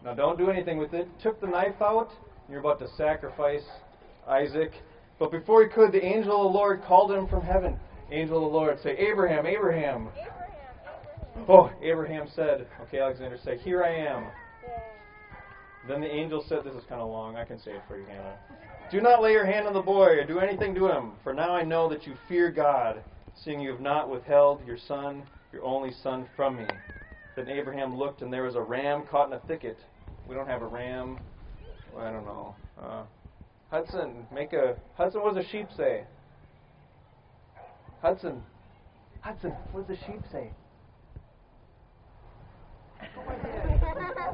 Now 0.03 0.15
don't 0.15 0.39
do 0.39 0.49
anything 0.49 0.79
with 0.79 0.95
it. 0.95 1.07
Took 1.21 1.39
the 1.39 1.45
knife 1.45 1.79
out. 1.79 2.09
You're 2.49 2.61
about 2.61 2.79
to 2.79 2.87
sacrifice 2.97 3.61
Isaac. 4.27 4.71
But 5.19 5.29
before 5.29 5.61
he 5.61 5.69
could, 5.69 5.91
the 5.91 6.03
angel 6.03 6.35
of 6.35 6.51
the 6.51 6.57
Lord 6.57 6.81
called 6.81 7.11
him 7.11 7.27
from 7.27 7.43
heaven. 7.43 7.79
Angel 8.11 8.37
of 8.37 8.51
the 8.51 8.57
Lord, 8.57 8.79
say, 8.81 8.97
Abraham, 8.97 9.45
Abraham. 9.45 10.07
Oh, 11.47 11.69
Abraham 11.83 12.27
said, 12.35 12.65
okay, 12.81 12.97
Alexander, 12.97 13.37
say, 13.45 13.59
Here 13.59 13.83
I 13.83 13.93
am. 13.93 14.25
Then 15.87 16.01
the 16.01 16.11
angel 16.11 16.43
said, 16.49 16.63
This 16.65 16.73
is 16.73 16.83
kind 16.89 17.01
of 17.01 17.09
long. 17.11 17.35
I 17.35 17.45
can 17.45 17.59
say 17.59 17.73
it 17.73 17.83
for 17.87 17.99
you, 17.99 18.05
Hannah. 18.07 18.39
Do 18.89 18.99
not 18.99 19.21
lay 19.21 19.31
your 19.31 19.45
hand 19.45 19.67
on 19.67 19.73
the 19.73 19.81
boy 19.81 20.07
or 20.07 20.25
do 20.25 20.39
anything 20.39 20.73
to 20.73 20.87
him, 20.87 21.11
for 21.23 21.35
now 21.35 21.53
I 21.53 21.61
know 21.61 21.87
that 21.87 22.07
you 22.07 22.15
fear 22.27 22.49
God, 22.49 23.03
seeing 23.43 23.59
you 23.59 23.69
have 23.69 23.79
not 23.79 24.09
withheld 24.09 24.65
your 24.65 24.79
son, 24.87 25.21
your 25.53 25.63
only 25.63 25.91
son, 26.03 26.27
from 26.35 26.57
me. 26.57 26.65
Then 27.35 27.49
Abraham 27.49 27.97
looked, 27.97 28.21
and 28.21 28.31
there 28.31 28.43
was 28.43 28.55
a 28.55 28.61
ram 28.61 29.03
caught 29.09 29.27
in 29.27 29.33
a 29.33 29.39
thicket. 29.41 29.77
We 30.27 30.35
don't 30.35 30.47
have 30.47 30.61
a 30.61 30.67
ram. 30.67 31.19
I 31.97 32.11
don't 32.11 32.25
know. 32.25 32.55
Uh, 32.81 33.03
Hudson, 33.71 34.25
make 34.33 34.53
a. 34.53 34.75
Hudson, 34.95 35.21
what 35.21 35.35
does 35.35 35.45
a 35.45 35.49
sheep 35.49 35.67
say? 35.75 36.03
Hudson. 38.01 38.41
Hudson, 39.21 39.51
what 39.71 39.87
does 39.87 39.97
a 39.97 40.05
sheep 40.05 40.21
say? 40.31 40.51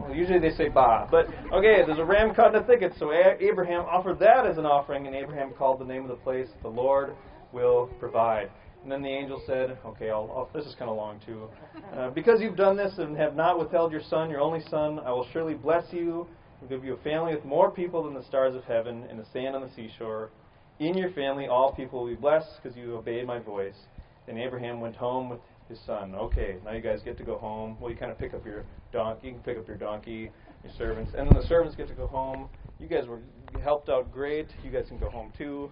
Well, 0.01 0.13
usually 0.13 0.39
they 0.39 0.51
say 0.51 0.69
ba. 0.69 1.07
But, 1.09 1.27
okay, 1.53 1.83
there's 1.85 1.99
a 1.99 2.05
ram 2.05 2.35
caught 2.35 2.55
in 2.55 2.61
a 2.61 2.65
thicket, 2.65 2.93
so 2.99 3.11
Abraham 3.13 3.81
offered 3.81 4.19
that 4.19 4.45
as 4.45 4.57
an 4.57 4.65
offering, 4.65 5.07
and 5.07 5.15
Abraham 5.15 5.51
called 5.53 5.79
the 5.79 5.85
name 5.85 6.03
of 6.03 6.09
the 6.09 6.15
place, 6.15 6.47
The 6.61 6.67
Lord 6.69 7.15
Will 7.51 7.87
Provide. 7.99 8.49
And 8.83 8.91
then 8.91 9.01
the 9.01 9.09
angel 9.09 9.41
said, 9.45 9.77
okay, 9.85 10.09
I'll, 10.09 10.31
I'll, 10.35 10.49
this 10.53 10.65
is 10.65 10.75
kind 10.75 10.89
of 10.89 10.97
long 10.97 11.19
too. 11.25 11.47
Uh, 11.93 12.09
because 12.09 12.41
you've 12.41 12.55
done 12.57 12.75
this 12.75 12.93
and 12.97 13.15
have 13.15 13.35
not 13.35 13.59
withheld 13.59 13.91
your 13.91 14.01
son, 14.01 14.29
your 14.29 14.41
only 14.41 14.61
son, 14.69 14.99
I 14.99 15.11
will 15.11 15.27
surely 15.31 15.53
bless 15.53 15.91
you 15.93 16.27
and 16.59 16.69
give 16.69 16.83
you 16.83 16.93
a 16.93 17.01
family 17.03 17.35
with 17.35 17.45
more 17.45 17.69
people 17.69 18.03
than 18.03 18.13
the 18.13 18.23
stars 18.23 18.55
of 18.55 18.63
heaven 18.63 19.05
and 19.09 19.19
the 19.19 19.25
sand 19.31 19.55
on 19.55 19.61
the 19.61 19.69
seashore. 19.75 20.31
In 20.79 20.97
your 20.97 21.11
family, 21.11 21.45
all 21.45 21.73
people 21.73 22.01
will 22.01 22.09
be 22.09 22.15
blessed 22.15 22.49
because 22.61 22.75
you 22.75 22.95
obeyed 22.95 23.27
my 23.27 23.37
voice. 23.37 23.75
Then 24.25 24.37
Abraham 24.37 24.79
went 24.79 24.95
home 24.95 25.29
with 25.29 25.41
his 25.69 25.79
son. 25.85 26.15
Okay, 26.15 26.57
now 26.65 26.71
you 26.71 26.81
guys 26.81 27.01
get 27.03 27.17
to 27.19 27.23
go 27.23 27.37
home. 27.37 27.77
Well, 27.79 27.91
you 27.91 27.97
kind 27.97 28.11
of 28.11 28.17
pick 28.17 28.33
up 28.33 28.45
your 28.45 28.65
donkey. 28.91 29.27
You 29.27 29.33
can 29.33 29.43
pick 29.43 29.57
up 29.57 29.67
your 29.67 29.77
donkey, 29.77 30.31
your 30.63 30.73
servants, 30.77 31.11
and 31.15 31.27
then 31.27 31.35
the 31.35 31.47
servants 31.47 31.75
get 31.75 31.87
to 31.87 31.93
go 31.93 32.07
home. 32.07 32.49
You 32.79 32.87
guys 32.87 33.07
were 33.07 33.19
helped 33.61 33.89
out 33.89 34.11
great. 34.11 34.47
You 34.63 34.71
guys 34.71 34.85
can 34.87 34.97
go 34.97 35.09
home 35.09 35.31
too. 35.37 35.71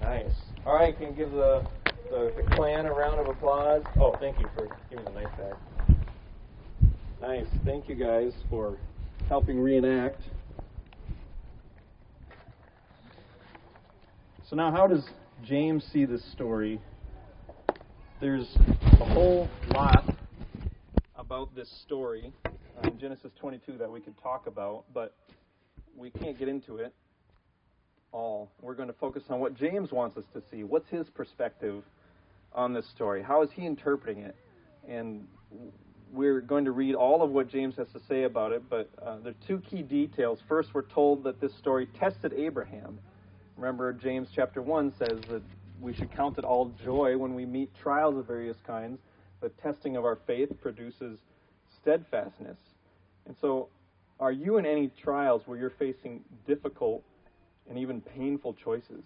Nice. 0.00 0.34
All 0.66 0.74
right, 0.74 0.96
can 0.96 1.10
you 1.10 1.14
give 1.14 1.30
the, 1.30 1.64
the, 2.10 2.32
the 2.36 2.54
clan 2.54 2.86
a 2.86 2.92
round 2.92 3.20
of 3.20 3.28
applause? 3.28 3.82
Oh, 3.96 4.14
thank 4.20 4.38
you 4.38 4.48
for 4.56 4.68
giving 4.90 5.04
the 5.04 5.10
knife 5.12 5.36
back. 5.36 5.98
Nice. 7.20 7.46
Thank 7.64 7.88
you 7.88 7.94
guys 7.94 8.32
for 8.50 8.78
helping 9.28 9.58
reenact. 9.58 10.20
So 14.48 14.56
now, 14.56 14.70
how 14.70 14.86
does 14.86 15.04
James 15.42 15.84
see 15.92 16.04
this 16.04 16.22
story? 16.32 16.80
There's 18.20 18.48
a 19.00 19.04
whole 19.04 19.48
lot 19.70 20.04
about 21.16 21.54
this 21.56 21.70
story 21.84 22.32
uh, 22.46 22.88
in 22.88 22.98
Genesis 22.98 23.32
22 23.40 23.78
that 23.78 23.90
we 23.90 24.00
could 24.00 24.16
talk 24.22 24.46
about, 24.46 24.84
but 24.92 25.16
we 25.96 26.10
can't 26.10 26.38
get 26.38 26.48
into 26.48 26.76
it 26.76 26.94
all. 28.12 28.50
We're 28.62 28.74
going 28.74 28.88
to 28.88 28.94
focus 28.94 29.22
on 29.28 29.40
what 29.40 29.54
James 29.54 29.90
wants 29.92 30.16
us 30.16 30.24
to 30.34 30.42
see. 30.50 30.62
What's 30.62 30.88
his 30.88 31.08
perspective 31.08 31.82
on 32.54 32.72
this 32.72 32.88
story? 32.88 33.22
How 33.22 33.42
is 33.42 33.50
he 33.52 33.66
interpreting 33.66 34.18
it? 34.18 34.36
And 34.88 35.26
we're 36.12 36.40
going 36.40 36.64
to 36.64 36.70
read 36.70 36.94
all 36.94 37.22
of 37.22 37.30
what 37.30 37.48
James 37.48 37.74
has 37.76 37.88
to 37.92 38.00
say 38.08 38.24
about 38.24 38.52
it, 38.52 38.62
but 38.70 38.88
uh, 39.04 39.18
there 39.18 39.32
are 39.32 39.46
two 39.46 39.60
key 39.68 39.82
details. 39.82 40.38
First, 40.48 40.70
we're 40.72 40.82
told 40.82 41.24
that 41.24 41.40
this 41.40 41.52
story 41.58 41.88
tested 41.98 42.32
Abraham. 42.32 42.98
Remember, 43.56 43.92
James 43.92 44.28
chapter 44.34 44.62
1 44.62 44.92
says 44.98 45.20
that 45.28 45.42
we 45.80 45.92
should 45.92 46.12
count 46.12 46.38
it 46.38 46.44
all 46.44 46.72
joy 46.84 47.16
when 47.16 47.34
we 47.34 47.44
meet 47.44 47.70
trials 47.82 48.16
of 48.16 48.26
various 48.26 48.56
kinds. 48.66 49.00
The 49.40 49.48
testing 49.62 49.96
of 49.96 50.04
our 50.04 50.18
faith 50.26 50.50
produces 50.60 51.18
steadfastness. 51.82 52.58
And 53.26 53.34
so, 53.40 53.68
are 54.20 54.32
you 54.32 54.58
in 54.58 54.66
any 54.66 54.90
trials 55.02 55.42
where 55.46 55.58
you're 55.58 55.74
facing 55.78 56.20
difficult 56.46 57.02
and 57.68 57.76
even 57.78 58.00
painful 58.00 58.54
choices? 58.54 59.04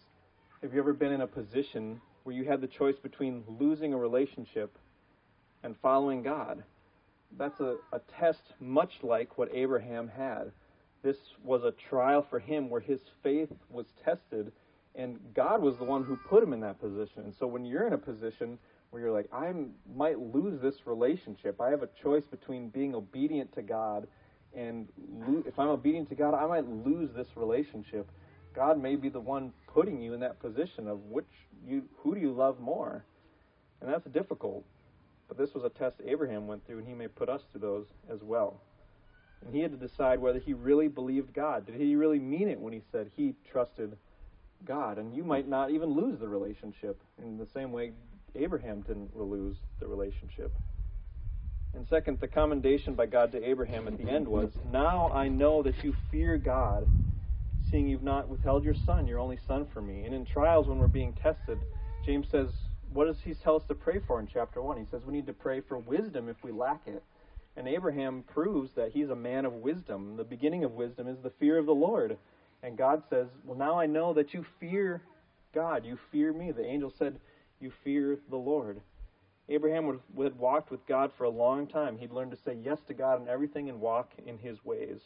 Have 0.62 0.74
you 0.74 0.80
ever 0.80 0.92
been 0.92 1.12
in 1.12 1.22
a 1.22 1.26
position 1.26 2.00
where 2.24 2.34
you 2.34 2.44
had 2.44 2.60
the 2.60 2.66
choice 2.66 2.96
between 2.96 3.44
losing 3.60 3.92
a 3.92 3.96
relationship 3.96 4.76
and 5.62 5.76
following 5.82 6.22
God? 6.22 6.62
That's 7.36 7.60
a, 7.60 7.76
a 7.92 8.00
test 8.18 8.42
much 8.60 8.92
like 9.02 9.36
what 9.38 9.50
Abraham 9.52 10.08
had. 10.08 10.52
This 11.02 11.16
was 11.44 11.64
a 11.64 11.72
trial 11.88 12.26
for 12.28 12.38
him 12.38 12.70
where 12.70 12.80
his 12.80 13.00
faith 13.22 13.50
was 13.70 13.86
tested, 14.04 14.50
and 14.94 15.18
God 15.34 15.62
was 15.62 15.76
the 15.76 15.84
one 15.84 16.04
who 16.04 16.16
put 16.28 16.42
him 16.42 16.52
in 16.52 16.60
that 16.60 16.80
position. 16.80 17.22
And 17.24 17.34
so 17.38 17.46
when 17.46 17.64
you're 17.64 17.86
in 17.86 17.92
a 17.92 17.98
position 17.98 18.58
where 18.90 19.02
you're 19.02 19.12
like, 19.12 19.28
I 19.32 19.52
might 19.94 20.18
lose 20.18 20.60
this 20.60 20.86
relationship, 20.86 21.60
I 21.60 21.70
have 21.70 21.82
a 21.82 21.88
choice 22.02 22.24
between 22.24 22.70
being 22.70 22.94
obedient 22.94 23.54
to 23.54 23.62
God 23.62 24.08
and 24.54 24.88
lo- 25.26 25.44
if 25.46 25.58
I'm 25.58 25.68
obedient 25.68 26.08
to 26.10 26.14
God, 26.14 26.34
I 26.34 26.46
might 26.46 26.66
lose 26.68 27.10
this 27.14 27.28
relationship. 27.36 28.10
God 28.58 28.82
may 28.82 28.96
be 28.96 29.08
the 29.08 29.20
one 29.20 29.52
putting 29.72 30.02
you 30.02 30.14
in 30.14 30.20
that 30.20 30.40
position 30.40 30.88
of 30.88 30.98
which 31.04 31.28
you 31.64 31.84
who 31.98 32.16
do 32.16 32.20
you 32.20 32.32
love 32.32 32.58
more, 32.58 33.04
and 33.80 33.88
that's 33.88 34.04
difficult. 34.08 34.64
But 35.28 35.38
this 35.38 35.54
was 35.54 35.62
a 35.62 35.68
test 35.68 35.94
Abraham 36.04 36.48
went 36.48 36.66
through, 36.66 36.78
and 36.78 36.88
he 36.88 36.92
may 36.92 37.06
put 37.06 37.28
us 37.28 37.40
through 37.52 37.60
those 37.60 37.86
as 38.12 38.18
well. 38.20 38.60
And 39.46 39.54
he 39.54 39.60
had 39.60 39.78
to 39.78 39.86
decide 39.86 40.18
whether 40.18 40.40
he 40.40 40.54
really 40.54 40.88
believed 40.88 41.32
God. 41.32 41.66
Did 41.66 41.76
he 41.76 41.94
really 41.94 42.18
mean 42.18 42.48
it 42.48 42.58
when 42.58 42.72
he 42.72 42.82
said 42.90 43.12
he 43.16 43.36
trusted 43.52 43.96
God? 44.64 44.98
And 44.98 45.14
you 45.14 45.22
might 45.22 45.46
not 45.46 45.70
even 45.70 45.90
lose 45.90 46.18
the 46.18 46.26
relationship 46.26 47.00
in 47.22 47.38
the 47.38 47.46
same 47.54 47.70
way 47.70 47.92
Abraham 48.34 48.80
didn't 48.80 49.16
lose 49.16 49.56
the 49.78 49.86
relationship. 49.86 50.52
And 51.74 51.86
second, 51.88 52.18
the 52.18 52.26
commendation 52.26 52.94
by 52.94 53.06
God 53.06 53.30
to 53.30 53.48
Abraham 53.48 53.86
at 53.86 53.98
the 53.98 54.10
end 54.10 54.26
was, 54.26 54.50
Now 54.72 55.12
I 55.12 55.28
know 55.28 55.62
that 55.62 55.84
you 55.84 55.94
fear 56.10 56.38
God, 56.38 56.88
seeing 57.70 57.88
you've 57.88 58.02
not 58.02 58.28
withheld 58.28 58.64
your 58.64 58.74
son, 58.74 59.06
your 59.06 59.18
only 59.18 59.38
son, 59.46 59.66
from 59.72 59.86
me. 59.86 60.04
And 60.04 60.14
in 60.14 60.24
trials, 60.24 60.68
when 60.68 60.78
we're 60.78 60.86
being 60.86 61.12
tested, 61.12 61.58
James 62.04 62.26
says, 62.30 62.48
What 62.92 63.06
does 63.06 63.20
he 63.24 63.34
tell 63.34 63.56
us 63.56 63.64
to 63.68 63.74
pray 63.74 64.00
for 64.06 64.20
in 64.20 64.26
chapter 64.26 64.62
1? 64.62 64.78
He 64.78 64.86
says 64.90 65.02
we 65.06 65.12
need 65.12 65.26
to 65.26 65.32
pray 65.32 65.60
for 65.60 65.78
wisdom 65.78 66.28
if 66.28 66.36
we 66.42 66.52
lack 66.52 66.80
it. 66.86 67.02
And 67.56 67.66
Abraham 67.66 68.22
proves 68.22 68.70
that 68.76 68.92
he's 68.92 69.10
a 69.10 69.16
man 69.16 69.44
of 69.44 69.52
wisdom. 69.54 70.16
The 70.16 70.24
beginning 70.24 70.64
of 70.64 70.72
wisdom 70.72 71.08
is 71.08 71.18
the 71.22 71.32
fear 71.40 71.58
of 71.58 71.66
the 71.66 71.74
Lord. 71.74 72.16
And 72.62 72.78
God 72.78 73.02
says, 73.10 73.28
Well, 73.44 73.58
now 73.58 73.78
I 73.78 73.86
know 73.86 74.14
that 74.14 74.32
you 74.34 74.44
fear 74.60 75.02
God. 75.54 75.84
You 75.84 75.98
fear 76.10 76.32
me. 76.32 76.52
The 76.52 76.64
angel 76.64 76.92
said, 76.98 77.18
You 77.60 77.72
fear 77.84 78.18
the 78.30 78.36
Lord. 78.36 78.80
Abraham 79.48 80.00
had 80.18 80.38
walked 80.38 80.70
with 80.70 80.86
God 80.86 81.10
for 81.16 81.24
a 81.24 81.30
long 81.30 81.66
time. 81.66 81.96
He'd 81.98 82.12
learned 82.12 82.32
to 82.32 82.36
say 82.36 82.56
yes 82.62 82.78
to 82.86 82.94
God 82.94 83.22
in 83.22 83.28
everything 83.28 83.68
and 83.68 83.80
walk 83.80 84.10
in 84.26 84.38
his 84.38 84.62
ways. 84.64 85.00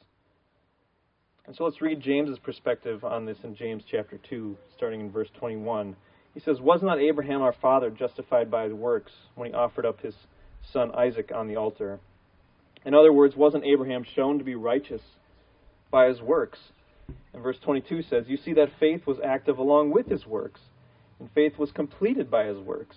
And 1.52 1.56
so 1.58 1.64
let's 1.64 1.82
read 1.82 2.00
James's 2.00 2.38
perspective 2.38 3.04
on 3.04 3.26
this 3.26 3.36
in 3.44 3.54
James 3.54 3.82
chapter 3.86 4.18
2, 4.30 4.56
starting 4.74 5.02
in 5.02 5.10
verse 5.10 5.28
21. 5.38 5.94
He 6.32 6.40
says, 6.40 6.62
Was 6.62 6.80
not 6.82 6.98
Abraham 6.98 7.42
our 7.42 7.52
father 7.52 7.90
justified 7.90 8.50
by 8.50 8.64
his 8.64 8.72
works 8.72 9.12
when 9.34 9.50
he 9.50 9.54
offered 9.54 9.84
up 9.84 10.00
his 10.00 10.14
son 10.72 10.90
Isaac 10.94 11.30
on 11.30 11.48
the 11.48 11.56
altar? 11.56 12.00
In 12.86 12.94
other 12.94 13.12
words, 13.12 13.36
wasn't 13.36 13.66
Abraham 13.66 14.02
shown 14.16 14.38
to 14.38 14.44
be 14.44 14.54
righteous 14.54 15.02
by 15.90 16.08
his 16.08 16.22
works? 16.22 16.58
And 17.34 17.42
verse 17.42 17.58
22 17.62 18.00
says, 18.00 18.24
You 18.28 18.38
see 18.38 18.54
that 18.54 18.70
faith 18.80 19.06
was 19.06 19.18
active 19.22 19.58
along 19.58 19.90
with 19.90 20.06
his 20.06 20.24
works, 20.24 20.62
and 21.20 21.28
faith 21.34 21.58
was 21.58 21.70
completed 21.70 22.30
by 22.30 22.46
his 22.46 22.56
works. 22.56 22.96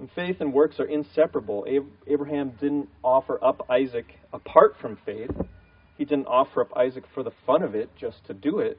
And 0.00 0.10
faith 0.16 0.40
and 0.40 0.52
works 0.52 0.80
are 0.80 0.88
inseparable. 0.88 1.64
Abraham 2.08 2.54
didn't 2.60 2.88
offer 3.04 3.38
up 3.40 3.70
Isaac 3.70 4.06
apart 4.32 4.74
from 4.80 4.98
faith. 5.06 5.30
He 5.98 6.04
didn't 6.04 6.26
offer 6.26 6.62
up 6.62 6.74
Isaac 6.76 7.04
for 7.12 7.22
the 7.22 7.32
fun 7.44 7.62
of 7.62 7.74
it, 7.74 7.90
just 7.96 8.24
to 8.26 8.34
do 8.34 8.60
it. 8.60 8.78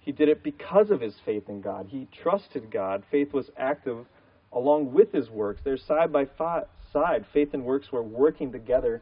He 0.00 0.10
did 0.10 0.28
it 0.28 0.42
because 0.42 0.90
of 0.90 1.00
his 1.00 1.14
faith 1.24 1.48
in 1.48 1.60
God. 1.60 1.86
He 1.88 2.08
trusted 2.22 2.70
God. 2.70 3.04
Faith 3.10 3.32
was 3.32 3.48
active 3.56 4.04
along 4.52 4.92
with 4.92 5.12
his 5.12 5.30
works. 5.30 5.60
They're 5.64 5.78
side 5.78 6.12
by 6.12 6.26
side. 6.92 7.24
Faith 7.32 7.54
and 7.54 7.64
works 7.64 7.92
were 7.92 8.02
working 8.02 8.50
together 8.50 9.00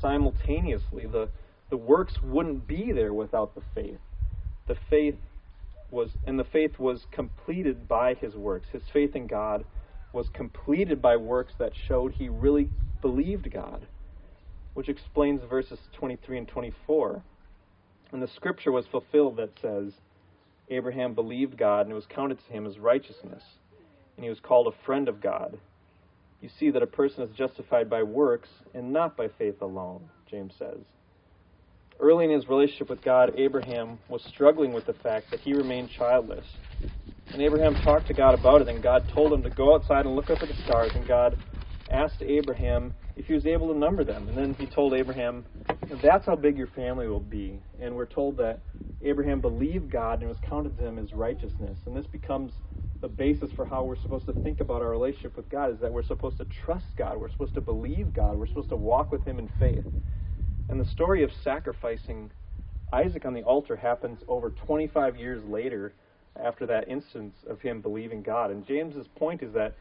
simultaneously. 0.00 1.06
The, 1.06 1.30
the 1.70 1.78
works 1.78 2.12
wouldn't 2.22 2.68
be 2.68 2.92
there 2.92 3.14
without 3.14 3.54
the 3.54 3.62
faith. 3.74 3.98
The 4.68 4.76
faith 4.90 5.16
was, 5.90 6.10
and 6.26 6.38
the 6.38 6.44
faith 6.44 6.78
was 6.78 7.06
completed 7.10 7.88
by 7.88 8.14
his 8.14 8.34
works. 8.34 8.66
His 8.72 8.82
faith 8.92 9.16
in 9.16 9.26
God 9.26 9.64
was 10.12 10.26
completed 10.34 11.00
by 11.00 11.16
works 11.16 11.54
that 11.58 11.72
showed 11.88 12.12
he 12.12 12.28
really 12.28 12.68
believed 13.00 13.50
God, 13.50 13.86
which 14.74 14.88
explains 14.88 15.40
verses 15.48 15.78
23 15.98 16.38
and 16.38 16.48
24. 16.48 17.22
And 18.12 18.22
the 18.22 18.28
scripture 18.36 18.72
was 18.72 18.86
fulfilled 18.86 19.36
that 19.38 19.58
says, 19.60 19.92
Abraham 20.68 21.14
believed 21.14 21.56
God, 21.56 21.82
and 21.82 21.92
it 21.92 21.94
was 21.94 22.06
counted 22.06 22.38
to 22.46 22.52
him 22.52 22.66
as 22.66 22.78
righteousness, 22.78 23.42
and 24.16 24.24
he 24.24 24.30
was 24.30 24.40
called 24.40 24.66
a 24.66 24.84
friend 24.86 25.08
of 25.08 25.20
God 25.20 25.58
you 26.44 26.50
see 26.60 26.70
that 26.72 26.82
a 26.82 26.86
person 26.86 27.22
is 27.22 27.30
justified 27.34 27.88
by 27.88 28.02
works 28.02 28.50
and 28.74 28.92
not 28.92 29.16
by 29.16 29.28
faith 29.38 29.62
alone, 29.62 30.10
James 30.30 30.52
says. 30.58 30.76
Early 31.98 32.26
in 32.26 32.30
his 32.30 32.46
relationship 32.50 32.90
with 32.90 33.02
God, 33.02 33.32
Abraham 33.38 33.98
was 34.10 34.22
struggling 34.24 34.74
with 34.74 34.84
the 34.84 34.92
fact 34.92 35.30
that 35.30 35.40
he 35.40 35.54
remained 35.54 35.88
childless. 35.96 36.44
And 37.32 37.40
Abraham 37.40 37.74
talked 37.76 38.08
to 38.08 38.12
God 38.12 38.38
about 38.38 38.60
it, 38.60 38.68
and 38.68 38.82
God 38.82 39.08
told 39.14 39.32
him 39.32 39.42
to 39.42 39.48
go 39.48 39.74
outside 39.74 40.04
and 40.04 40.14
look 40.14 40.28
up 40.28 40.42
at 40.42 40.48
the 40.48 40.62
stars, 40.64 40.90
and 40.94 41.08
God 41.08 41.34
asked 41.94 42.22
Abraham 42.22 42.92
if 43.16 43.26
he 43.26 43.34
was 43.34 43.46
able 43.46 43.72
to 43.72 43.78
number 43.78 44.04
them. 44.04 44.28
And 44.28 44.36
then 44.36 44.54
he 44.58 44.66
told 44.66 44.94
Abraham, 44.94 45.44
That's 46.02 46.26
how 46.26 46.36
big 46.36 46.58
your 46.58 46.66
family 46.68 47.06
will 47.06 47.20
be. 47.20 47.60
And 47.80 47.94
we're 47.94 48.06
told 48.06 48.36
that 48.38 48.60
Abraham 49.02 49.40
believed 49.40 49.90
God 49.90 50.20
and 50.20 50.28
was 50.28 50.38
counted 50.48 50.76
to 50.78 50.86
him 50.86 50.98
as 50.98 51.12
righteousness. 51.12 51.78
And 51.86 51.96
this 51.96 52.06
becomes 52.06 52.52
the 53.00 53.08
basis 53.08 53.50
for 53.54 53.64
how 53.64 53.84
we're 53.84 54.00
supposed 54.00 54.26
to 54.26 54.32
think 54.42 54.60
about 54.60 54.82
our 54.82 54.90
relationship 54.90 55.36
with 55.36 55.48
God 55.50 55.70
is 55.72 55.78
that 55.80 55.92
we're 55.92 56.02
supposed 56.02 56.38
to 56.38 56.46
trust 56.64 56.86
God, 56.96 57.20
we're 57.20 57.30
supposed 57.30 57.54
to 57.54 57.60
believe 57.60 58.14
God, 58.14 58.36
we're 58.36 58.46
supposed 58.46 58.70
to 58.70 58.76
walk 58.76 59.12
with 59.12 59.24
Him 59.24 59.38
in 59.38 59.50
faith. 59.58 59.84
And 60.68 60.80
the 60.80 60.86
story 60.86 61.22
of 61.22 61.30
sacrificing 61.42 62.30
Isaac 62.92 63.26
on 63.26 63.34
the 63.34 63.42
altar 63.42 63.76
happens 63.76 64.20
over 64.28 64.50
25 64.50 65.16
years 65.16 65.44
later 65.44 65.92
after 66.42 66.66
that 66.66 66.88
instance 66.88 67.34
of 67.48 67.60
him 67.60 67.80
believing 67.80 68.22
God. 68.22 68.50
And 68.50 68.66
James's 68.66 69.06
point 69.16 69.42
is 69.42 69.52
that 69.54 69.74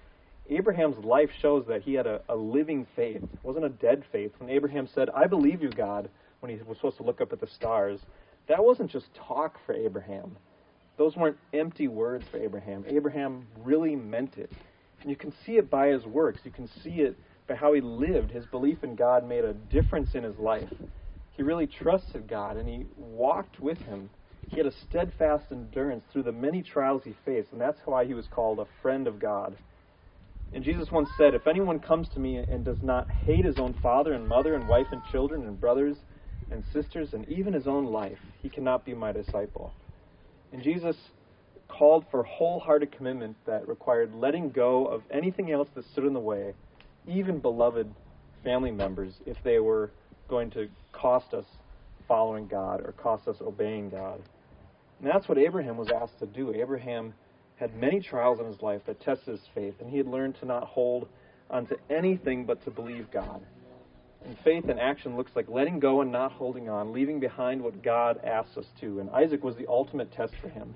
Abraham's 0.50 1.04
life 1.04 1.30
shows 1.42 1.66
that 1.68 1.82
he 1.84 1.94
had 1.94 2.06
a, 2.06 2.22
a 2.30 2.36
living 2.36 2.86
faith. 2.96 3.24
It 3.24 3.44
wasn't 3.44 3.66
a 3.66 3.70
dead 3.70 4.04
faith. 4.12 4.32
When 4.38 4.50
Abraham 4.50 4.88
said, 4.94 5.10
I 5.10 5.28
believe 5.28 5.62
you, 5.62 5.70
God, 5.70 6.10
when 6.42 6.52
he 6.52 6.62
was 6.64 6.78
supposed 6.78 6.98
to 6.98 7.04
look 7.04 7.22
up 7.22 7.32
at 7.32 7.40
the 7.40 7.48
stars, 7.48 8.00
that 8.48 8.64
wasn't 8.64 8.92
just 8.92 9.08
talk 9.16 9.58
for 9.66 9.74
Abraham. 9.74 10.36
Those 10.98 11.16
weren't 11.16 11.38
empty 11.54 11.88
words 11.88 12.26
for 12.30 12.38
Abraham. 12.38 12.84
Abraham 12.88 13.48
really 13.64 13.96
meant 13.96 14.38
it. 14.38 14.52
And 15.02 15.10
you 15.10 15.16
can 15.16 15.34
see 15.46 15.54
it 15.54 15.70
by 15.70 15.88
his 15.88 16.06
works. 16.06 16.42
You 16.44 16.52
can 16.52 16.70
see 16.84 17.02
it 17.02 17.18
by 17.48 17.56
how 17.56 17.74
he 17.74 17.82
lived. 17.82 18.32
His 18.32 18.46
belief 18.46 18.84
in 18.84 18.96
God 18.96 19.28
made 19.28 19.46
a 19.46 19.54
difference 19.54 20.14
in 20.14 20.24
his 20.24 20.38
life. 20.38 20.70
He 21.32 21.42
really 21.42 21.68
trusted 21.68 22.28
God 22.28 22.58
and 22.58 22.68
he 22.68 22.86
walked 22.98 23.60
with 23.60 23.80
him. 23.80 24.10
He 24.50 24.58
had 24.58 24.68
a 24.68 24.72
steadfast 24.72 25.46
endurance 25.52 26.04
through 26.12 26.24
the 26.24 26.32
many 26.32 26.62
trials 26.62 27.04
he 27.04 27.16
faced, 27.26 27.52
and 27.54 27.60
that's 27.60 27.80
why 27.86 28.06
he 28.06 28.14
was 28.14 28.28
called 28.28 28.60
a 28.60 28.68
friend 28.82 29.08
of 29.08 29.20
God. 29.20 29.56
And 30.54 30.64
Jesus 30.64 30.92
once 30.92 31.10
said, 31.18 31.34
If 31.34 31.48
anyone 31.48 31.80
comes 31.80 32.08
to 32.10 32.20
me 32.20 32.38
and 32.38 32.64
does 32.64 32.78
not 32.84 33.10
hate 33.26 33.44
his 33.44 33.58
own 33.58 33.76
father 33.82 34.14
and 34.14 34.28
mother 34.28 34.54
and 34.54 34.68
wife 34.68 34.86
and 34.92 35.02
children 35.12 35.48
and 35.48 35.60
brothers 35.60 35.98
and 36.52 36.64
sisters 36.72 37.10
and 37.14 37.28
even 37.28 37.54
his 37.54 37.66
own 37.66 37.86
life, 37.86 38.20
he 38.42 38.50
cannot 38.50 38.86
be 38.86 38.94
my 38.94 39.12
disciple. 39.12 39.74
And 40.52 40.62
Jesus 40.62 40.96
called 41.68 42.06
for 42.12 42.22
wholehearted 42.24 42.92
commitment 42.96 43.36
that 43.48 43.68
required 43.68 44.14
letting 44.14 44.52
go 44.52 44.86
of 44.86 45.02
anything 45.12 45.52
else 45.52 45.70
that 45.76 45.86
stood 45.92 46.06
in 46.06 46.14
the 46.14 46.20
way, 46.20 46.54
even 47.08 47.40
beloved 47.40 47.92
family 48.44 48.72
members, 48.72 49.16
if 49.26 49.38
they 49.44 49.60
were 49.60 49.92
going 50.30 50.52
to 50.52 50.70
cost 50.92 51.34
us 51.34 51.46
following 52.08 52.48
God 52.48 52.82
or 52.82 52.92
cost 52.92 53.28
us 53.28 53.38
obeying 53.42 53.90
God. 53.90 54.22
And 55.00 55.10
that's 55.10 55.28
what 55.28 55.40
Abraham 55.40 55.78
was 55.78 55.90
asked 55.90 56.20
to 56.20 56.28
do. 56.28 56.54
Abraham 56.54 57.14
had 57.56 57.76
many 57.76 58.00
trials 58.00 58.40
in 58.40 58.46
his 58.46 58.62
life 58.62 58.82
that 58.88 59.02
tested 59.02 59.30
his 59.30 59.48
faith, 59.54 59.76
and 59.80 59.90
he 59.90 59.98
had 59.98 60.08
learned 60.08 60.36
to 60.40 60.46
not 60.46 60.64
hold 60.64 61.08
onto 61.50 61.76
anything 61.90 62.46
but 62.46 62.64
to 62.64 62.72
believe 62.72 63.12
God. 63.12 63.42
And 64.26 64.38
faith 64.44 64.70
in 64.70 64.80
action 64.80 65.18
looks 65.18 65.32
like 65.36 65.50
letting 65.50 65.80
go 65.80 66.02
and 66.02 66.12
not 66.12 66.32
holding 66.32 66.70
on, 66.70 66.94
leaving 66.94 67.20
behind 67.20 67.62
what 67.62 67.84
God 67.84 68.20
asks 68.24 68.58
us 68.58 68.66
to. 68.80 69.00
And 69.00 69.10
Isaac 69.10 69.44
was 69.44 69.56
the 69.56 69.68
ultimate 69.68 70.12
test 70.14 70.34
for 70.42 70.50
him. 70.50 70.74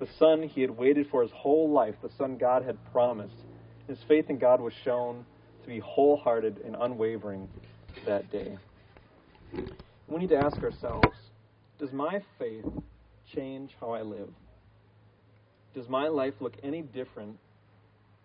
The 0.00 0.08
son 0.18 0.42
he 0.42 0.62
had 0.62 0.70
waited 0.70 1.06
for 1.10 1.22
his 1.22 1.30
whole 1.30 1.70
life, 1.70 1.94
the 2.02 2.10
son 2.18 2.36
God 2.36 2.64
had 2.64 2.76
promised. 2.92 3.36
His 3.86 3.98
faith 4.08 4.30
in 4.30 4.38
God 4.38 4.60
was 4.60 4.72
shown 4.84 5.24
to 5.62 5.68
be 5.68 5.78
wholehearted 5.78 6.60
and 6.64 6.76
unwavering 6.78 7.48
that 8.04 8.30
day. 8.32 8.58
We 10.08 10.18
need 10.18 10.30
to 10.30 10.36
ask 10.36 10.60
ourselves 10.62 11.16
Does 11.78 11.92
my 11.92 12.20
faith 12.38 12.66
change 13.32 13.70
how 13.80 13.90
I 13.90 14.02
live? 14.02 14.28
Does 15.74 15.88
my 15.88 16.08
life 16.08 16.34
look 16.40 16.54
any 16.62 16.82
different 16.82 17.38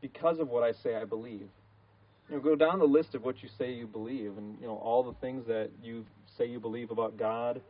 because 0.01 0.39
of 0.39 0.49
what 0.49 0.63
I 0.63 0.71
say 0.71 0.95
I 0.95 1.05
believe? 1.05 1.49
you 2.29 2.35
know, 2.35 2.41
go 2.41 2.55
down 2.55 2.79
the 2.79 2.85
list 2.85 3.15
of 3.15 3.23
what 3.23 3.41
you 3.41 3.49
say 3.57 3.71
you 3.71 3.87
believe, 3.87 4.37
and 4.37 4.57
you 4.59 4.67
know 4.67 4.75
all 4.75 5.03
the 5.03 5.13
things 5.21 5.45
that 5.47 5.69
you 5.81 6.05
say 6.37 6.45
you 6.45 6.59
believe 6.59 6.91
about 6.91 7.17
God. 7.17 7.61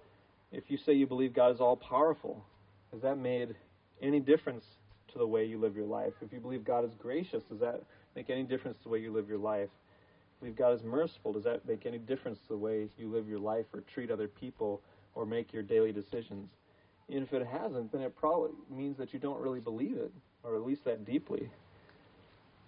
If 0.52 0.64
you 0.70 0.78
say 0.78 0.94
you 0.94 1.06
believe 1.06 1.34
God 1.34 1.54
is 1.54 1.62
all 1.62 1.76
powerful, 1.76 2.44
has 2.92 3.02
that 3.02 3.18
made 3.18 3.56
any 4.02 4.20
difference 4.20 4.66
to 5.12 5.20
the 5.20 5.28
way 5.28 5.46
you 5.46 5.60
live 5.60 5.76
your 5.76 5.86
life? 5.86 6.14
If 6.22 6.34
you 6.34 6.40
believe 6.40 6.64
God 6.64 6.86
is 6.86 6.92
gracious, 6.98 7.44
does 7.50 7.60
that 7.60 7.84
make 8.16 8.30
any 8.30 8.44
difference 8.44 8.78
to 8.78 8.84
the 8.86 8.90
way 8.90 9.00
you 9.00 9.12
live 9.12 9.28
your 9.28 9.38
life? 9.38 9.70
If 9.70 10.48
you 10.48 10.54
believe 10.54 10.56
God 10.56 10.74
is 10.74 10.84
merciful, 10.84 11.34
does 11.34 11.44
that 11.44 11.68
make 11.68 11.86
any 11.86 11.98
difference 12.00 12.40
to 12.48 12.50
the 12.50 12.58
way 12.58 12.88
you 12.98 13.12
live 13.12 13.28
your 13.28 13.40
life 13.40 13.66
or 13.74 13.82
treat 13.94 14.10
other 14.10 14.28
people 14.28 14.82
or 15.14 15.26
make 15.26 15.54
your 15.54 15.64
daily 15.64 15.92
decisions? 15.92 16.50
And 17.10 17.24
if 17.24 17.34
it 17.34 17.48
hasn't, 17.48 17.92
then 17.92 18.02
it 18.02 18.16
probably 18.18 18.52
means 18.70 18.98
that 18.98 19.14
you 19.14 19.20
don't 19.20 19.40
really 19.40 19.60
believe 19.60 19.98
it, 19.98 20.12
or 20.44 20.56
at 20.56 20.66
least 20.66 20.84
that 20.86 21.06
deeply. 21.06 21.50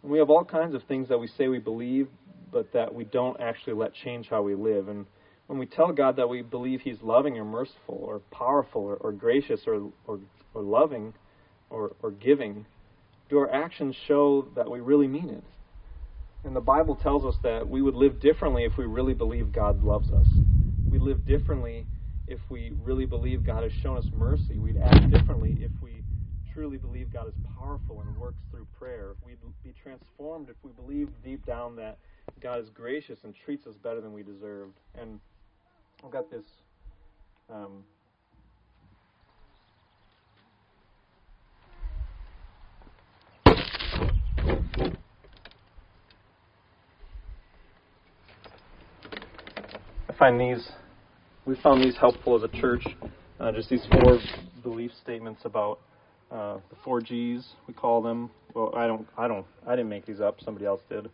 And 0.01 0.11
we 0.11 0.19
have 0.19 0.29
all 0.29 0.45
kinds 0.45 0.75
of 0.75 0.83
things 0.83 1.09
that 1.09 1.17
we 1.17 1.27
say 1.27 1.47
we 1.47 1.59
believe, 1.59 2.07
but 2.51 2.71
that 2.73 2.93
we 2.93 3.03
don't 3.03 3.39
actually 3.39 3.73
let 3.73 3.93
change 3.93 4.27
how 4.29 4.41
we 4.41 4.55
live. 4.55 4.87
And 4.87 5.05
when 5.47 5.59
we 5.59 5.65
tell 5.65 5.91
God 5.91 6.15
that 6.15 6.29
we 6.29 6.41
believe 6.41 6.81
He's 6.81 7.01
loving 7.01 7.37
or 7.37 7.43
merciful 7.43 7.99
or 8.01 8.19
powerful 8.31 8.81
or, 8.81 8.95
or 8.95 9.11
gracious 9.11 9.61
or, 9.67 9.91
or, 10.07 10.19
or 10.53 10.61
loving 10.61 11.13
or, 11.69 11.95
or 12.01 12.11
giving, 12.11 12.65
do 13.29 13.37
our 13.39 13.51
actions 13.53 13.95
show 14.07 14.47
that 14.55 14.69
we 14.69 14.79
really 14.79 15.07
mean 15.07 15.29
it? 15.29 15.43
And 16.45 16.55
the 16.55 16.61
Bible 16.61 16.95
tells 16.95 17.25
us 17.25 17.35
that 17.43 17.67
we 17.67 17.81
would 17.81 17.95
live 17.95 18.21
differently 18.21 18.63
if 18.63 18.77
we 18.77 18.85
really 18.85 19.13
believe 19.13 19.51
God 19.51 19.83
loves 19.83 20.09
us. 20.11 20.27
we 20.89 20.97
live 20.97 21.25
differently 21.25 21.85
if 22.29 22.39
we 22.49 22.71
really 22.83 23.05
believe 23.05 23.43
God 23.43 23.63
has 23.63 23.71
shown 23.81 23.97
us 23.97 24.05
mercy. 24.15 24.59
We'd 24.59 24.77
act 24.77 25.09
differently 25.09 25.57
if 25.59 25.71
we 25.81 26.03
truly 26.53 26.77
believe 26.77 27.11
God 27.11 27.27
is 27.27 27.33
powerful 27.57 28.01
and 28.01 28.15
works 28.17 28.37
through 28.51 28.67
prayer. 28.77 29.15
We'd 29.25 29.37
be 29.63 29.73
transformed 29.81 30.49
if 30.49 30.55
we 30.63 30.71
believe 30.71 31.09
deep 31.23 31.43
down 31.45 31.75
that 31.77 31.97
God 32.39 32.59
is 32.59 32.69
gracious 32.69 33.17
and 33.23 33.33
treats 33.45 33.65
us 33.65 33.73
better 33.83 33.99
than 33.99 34.13
we 34.13 34.21
deserved. 34.21 34.77
And 34.93 35.19
I've 36.05 36.11
got 36.11 36.29
this. 36.29 36.43
Um, 37.49 37.83
I 50.07 50.13
find 50.19 50.39
these, 50.39 50.69
we 51.49 51.55
found 51.63 51.83
these 51.83 51.97
helpful 51.97 52.35
as 52.35 52.43
a 52.43 52.61
church. 52.61 52.85
Uh, 53.39 53.51
just 53.51 53.69
these 53.69 53.83
four 53.91 54.19
belief 54.61 54.91
statements 55.01 55.41
about 55.45 55.79
uh, 56.31 56.57
the 56.69 56.75
four 56.85 57.01
G's 57.01 57.43
we 57.67 57.73
call 57.73 58.03
them. 58.03 58.29
Well, 58.53 58.71
I 58.77 58.85
don't, 58.85 59.07
I 59.17 59.27
don't, 59.27 59.47
I 59.65 59.71
didn't 59.71 59.89
make 59.89 60.05
these 60.05 60.21
up. 60.21 60.37
Somebody 60.45 60.67
else 60.67 60.81
did. 60.91 61.09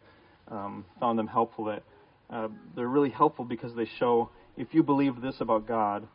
Um, 0.49 0.83
found 0.99 1.17
them 1.17 1.27
helpful. 1.27 1.63
That 1.63 1.83
uh, 2.29 2.49
they're 2.75 2.89
really 2.89 3.11
helpful 3.11 3.45
because 3.45 3.73
they 3.75 3.87
show 3.97 4.29
if 4.57 4.73
you 4.73 4.83
believe 4.83 5.21
this 5.21 5.35
about 5.39 5.69
God, 5.69 6.05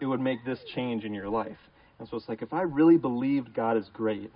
it 0.00 0.06
would 0.06 0.20
make 0.20 0.44
this 0.44 0.60
change 0.76 1.02
in 1.02 1.12
your 1.12 1.28
life. 1.28 1.58
And 1.98 2.08
so 2.08 2.16
it's 2.16 2.28
like 2.28 2.42
if 2.42 2.52
I 2.52 2.62
really 2.62 2.96
believed 2.96 3.54
God 3.54 3.76
is 3.76 3.90
great, 3.92 4.30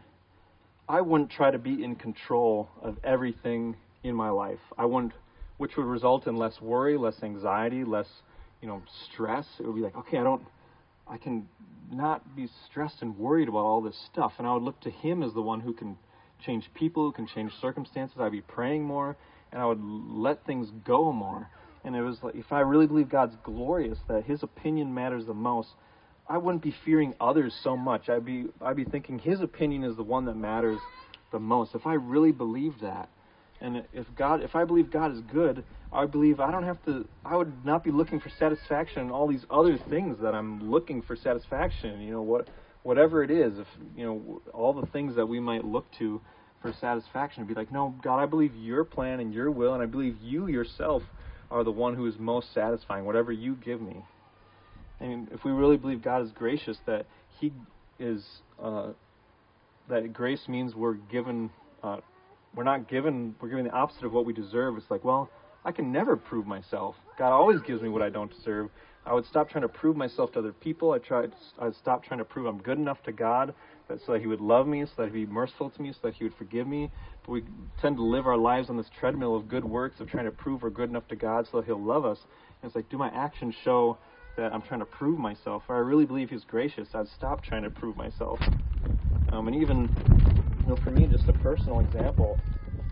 I 0.89 1.01
wouldn't 1.01 1.31
try 1.31 1.53
to 1.53 1.59
be 1.59 1.85
in 1.85 1.95
control 1.95 2.71
of 2.83 2.97
everything 3.05 3.77
in 4.03 4.17
my 4.17 4.31
life. 4.31 4.59
I 4.77 4.85
wouldn't, 4.85 5.13
which 5.59 5.77
would 5.77 5.87
result 5.87 6.27
in 6.27 6.35
less 6.35 6.61
worry, 6.61 6.97
less 6.97 7.23
anxiety, 7.23 7.85
less, 7.85 8.09
you 8.63 8.69
know, 8.69 8.81
stress. 9.13 9.45
It 9.59 9.67
would 9.67 9.75
be 9.75 9.83
like, 9.83 9.97
okay, 9.97 10.19
I 10.19 10.23
don't, 10.23 10.43
I 11.07 11.19
can 11.19 11.49
not 11.91 12.35
be 12.35 12.49
stressed 12.71 13.03
and 13.03 13.19
worried 13.19 13.49
about 13.49 13.59
all 13.59 13.83
this 13.83 13.99
stuff. 14.11 14.33
And 14.39 14.47
I 14.47 14.55
would 14.55 14.63
look 14.63 14.81
to 14.83 14.91
Him 14.91 15.23
as 15.23 15.35
the 15.35 15.43
one 15.43 15.61
who 15.61 15.75
can 15.75 15.99
change 16.47 16.71
people, 16.73 17.05
who 17.05 17.13
can 17.13 17.27
change 17.27 17.53
circumstances. 17.61 18.17
I'd 18.19 18.33
be 18.33 18.41
praying 18.41 18.85
more, 18.85 19.17
and 19.51 19.61
I 19.61 19.67
would 19.67 19.83
let 19.83 20.47
things 20.47 20.69
go 20.87 21.13
more. 21.13 21.49
And 21.85 21.97
it 21.97 22.03
was 22.03 22.19
like, 22.23 22.37
if 22.37 22.53
I 22.53 22.61
really 22.61 22.87
believe 22.87 23.09
God's 23.09 23.35
glorious, 23.43 23.99
that 24.09 24.25
His 24.25 24.43
opinion 24.43 24.95
matters 24.95 25.27
the 25.27 25.35
most, 25.35 25.71
I 26.29 26.39
wouldn't 26.39 26.63
be 26.63 26.75
fearing 26.85 27.15
others 27.21 27.53
so 27.63 27.77
much. 27.77 28.09
I'd 28.09 28.25
be, 28.25 28.47
I'd 28.61 28.77
be 28.77 28.85
thinking 28.85 29.19
His 29.19 29.41
opinion 29.41 29.83
is 29.83 29.97
the 29.97 30.05
one 30.05 30.25
that 30.27 30.37
matters 30.37 30.79
the 31.33 31.41
most. 31.41 31.75
If 31.75 31.87
I 31.87 31.95
really 31.95 32.33
believe 32.33 32.75
that, 32.81 33.09
and 33.63 33.85
if 33.93 34.07
God, 34.17 34.43
if 34.43 34.57
I 34.57 34.65
believe 34.65 34.91
God 34.91 35.13
is 35.13 35.21
good, 35.33 35.65
I 35.93 36.07
believe 36.07 36.41
I 36.41 36.51
don't 36.51 36.65
have 36.65 36.85
to. 36.87 37.07
I 37.25 37.37
would 37.37 37.65
not 37.65 37.85
be 37.85 37.93
looking 37.93 38.19
for 38.19 38.29
satisfaction 38.29 39.03
in 39.03 39.11
all 39.13 39.29
these 39.29 39.47
other 39.49 39.79
things 39.89 40.19
that 40.21 40.35
I'm 40.35 40.69
looking 40.69 41.01
for 41.01 41.15
satisfaction. 41.15 42.01
You 42.01 42.11
know 42.11 42.23
what, 42.23 42.49
whatever 42.83 43.23
it 43.23 43.31
is, 43.31 43.61
if 43.61 43.69
you 43.97 44.05
know 44.05 44.43
all 44.53 44.73
the 44.73 44.87
things 44.87 45.15
that 45.15 45.27
we 45.27 45.39
might 45.39 45.65
look 45.65 45.87
to 46.01 46.21
for 46.61 46.73
satisfaction, 46.81 47.45
be 47.45 47.55
like, 47.55 47.71
no, 47.73 47.95
God, 48.03 48.21
I 48.21 48.27
believe 48.27 48.53
Your 48.57 48.83
plan 48.83 49.21
and 49.21 49.33
Your 49.33 49.49
will, 49.51 49.75
and 49.75 49.83
I 49.83 49.87
believe 49.87 50.17
You 50.21 50.49
yourself 50.49 51.05
are 51.49 51.63
the 51.63 51.71
one 51.71 51.95
who 51.95 52.07
is 52.07 52.15
most 52.19 52.53
satisfying. 52.53 53.05
Whatever 53.05 53.31
You 53.31 53.55
give 53.55 53.81
me. 53.81 54.05
And 54.99 55.29
if 55.31 55.45
we 55.45 55.53
really 55.53 55.77
believe 55.77 56.03
God 56.03 56.23
is 56.23 56.33
gracious, 56.33 56.79
that 56.87 57.07
He 57.39 57.53
is, 58.01 58.25
uh, 58.61 58.89
that 59.89 60.13
grace 60.13 60.49
means 60.49 60.75
we're 60.75 60.95
given. 60.95 61.51
Uh, 61.81 61.99
we're 62.55 62.65
not 62.65 62.89
given 62.89 63.35
we're 63.41 63.49
given 63.49 63.65
the 63.65 63.73
opposite 63.73 64.05
of 64.05 64.13
what 64.13 64.25
we 64.25 64.33
deserve. 64.33 64.77
It's 64.77 64.91
like, 64.91 65.05
well, 65.05 65.31
I 65.65 65.73
can 65.73 65.93
never 65.93 66.17
prove 66.17 66.47
myself. 66.47 66.97
God 67.19 67.33
always 67.33 67.61
gives 67.61 67.83
me 67.83 67.89
what 67.89 68.03
I 68.03 68.11
don't 68.11 68.35
deserve. 68.35 68.71
I 69.05 69.13
would 69.13 69.27
stop 69.27 69.51
trying 69.51 69.63
to 69.63 69.69
prove 69.69 69.97
myself 69.97 70.33
to 70.33 70.39
other 70.39 70.53
people. 70.53 70.93
I 70.93 70.99
tried 70.99 71.33
I'd 71.59 71.75
stop 71.77 72.05
trying 72.05 72.19
to 72.19 72.25
prove 72.25 72.47
I'm 72.47 72.59
good 72.59 72.79
enough 72.79 73.03
to 73.05 73.13
God 73.13 73.55
that 73.89 73.99
so 74.07 74.13
that 74.13 74.21
he 74.21 74.27
would 74.27 74.41
love 74.41 74.67
me, 74.67 74.85
so 74.85 74.93
that 74.99 75.07
he'd 75.07 75.27
be 75.27 75.27
merciful 75.27 75.71
to 75.71 75.83
me, 75.83 75.93
so 75.93 75.99
that 76.03 76.15
he 76.15 76.25
would 76.25 76.35
forgive 76.35 76.67
me. 76.67 76.91
But 77.25 77.33
we 77.33 77.45
tend 77.81 77.97
to 77.97 78.03
live 78.03 78.27
our 78.27 78.37
lives 78.37 78.71
on 78.71 78.77
this 78.77 78.87
treadmill 78.99 79.35
of 79.35 79.49
good 79.49 79.65
works 79.65 80.01
of 80.01 80.09
trying 80.09 80.27
to 80.27 80.31
prove 80.31 80.63
we're 80.63 80.71
good 80.71 80.89
enough 80.89 81.09
to 81.09 81.17
God 81.17 81.47
so 81.51 81.59
that 81.59 81.67
he'll 81.67 81.83
love 81.83 82.05
us. 82.05 82.19
And 82.63 82.69
it's 82.69 82.77
like, 82.77 82.89
do 82.91 82.99
my 82.99 83.09
actions 83.09 83.55
show 83.65 83.99
that 84.37 84.53
I'm 84.53 84.63
trying 84.63 84.81
to 84.81 84.87
prove 84.87 85.19
myself? 85.19 85.65
I 85.69 85.75
really 85.75 86.07
believe 86.07 86.31
he's 86.31 86.45
gracious, 86.45 86.89
I'd 86.95 87.09
stop 87.09 87.43
trying 87.43 87.65
to 87.65 87.71
prove 87.71 87.97
myself. 87.97 88.39
Um, 89.33 89.49
and 89.49 89.57
even 89.57 90.42
you 90.65 90.71
know, 90.71 90.79
for 90.85 90.91
me, 90.91 91.07
just 91.09 91.29
a 91.29 91.33
personal 91.33 91.81
example, 91.81 92.39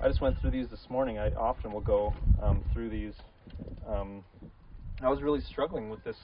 I 0.01 0.09
just 0.09 0.21
went 0.21 0.41
through 0.41 0.51
these 0.51 0.69
this 0.69 0.87
morning. 0.89 1.19
I 1.19 1.31
often 1.31 1.73
will 1.73 1.81
go 1.81 2.15
um, 2.43 2.65
through 2.73 2.91
these. 2.91 3.15
Um, 3.87 4.25
I 5.01 5.09
was 5.09 5.23
really 5.23 5.41
struggling 5.41 5.89
with 5.89 6.03
this, 6.05 6.17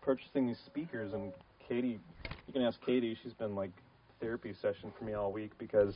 purchasing 0.00 0.46
these 0.46 0.58
speakers, 0.66 1.12
and 1.12 1.32
Katie, 1.68 2.00
you 2.46 2.52
can 2.52 2.62
ask 2.62 2.80
Katie. 2.84 3.16
She's 3.22 3.32
been 3.34 3.54
like 3.54 3.70
therapy 4.20 4.54
session 4.60 4.92
for 4.98 5.04
me 5.04 5.14
all 5.14 5.32
week 5.32 5.52
because 5.58 5.94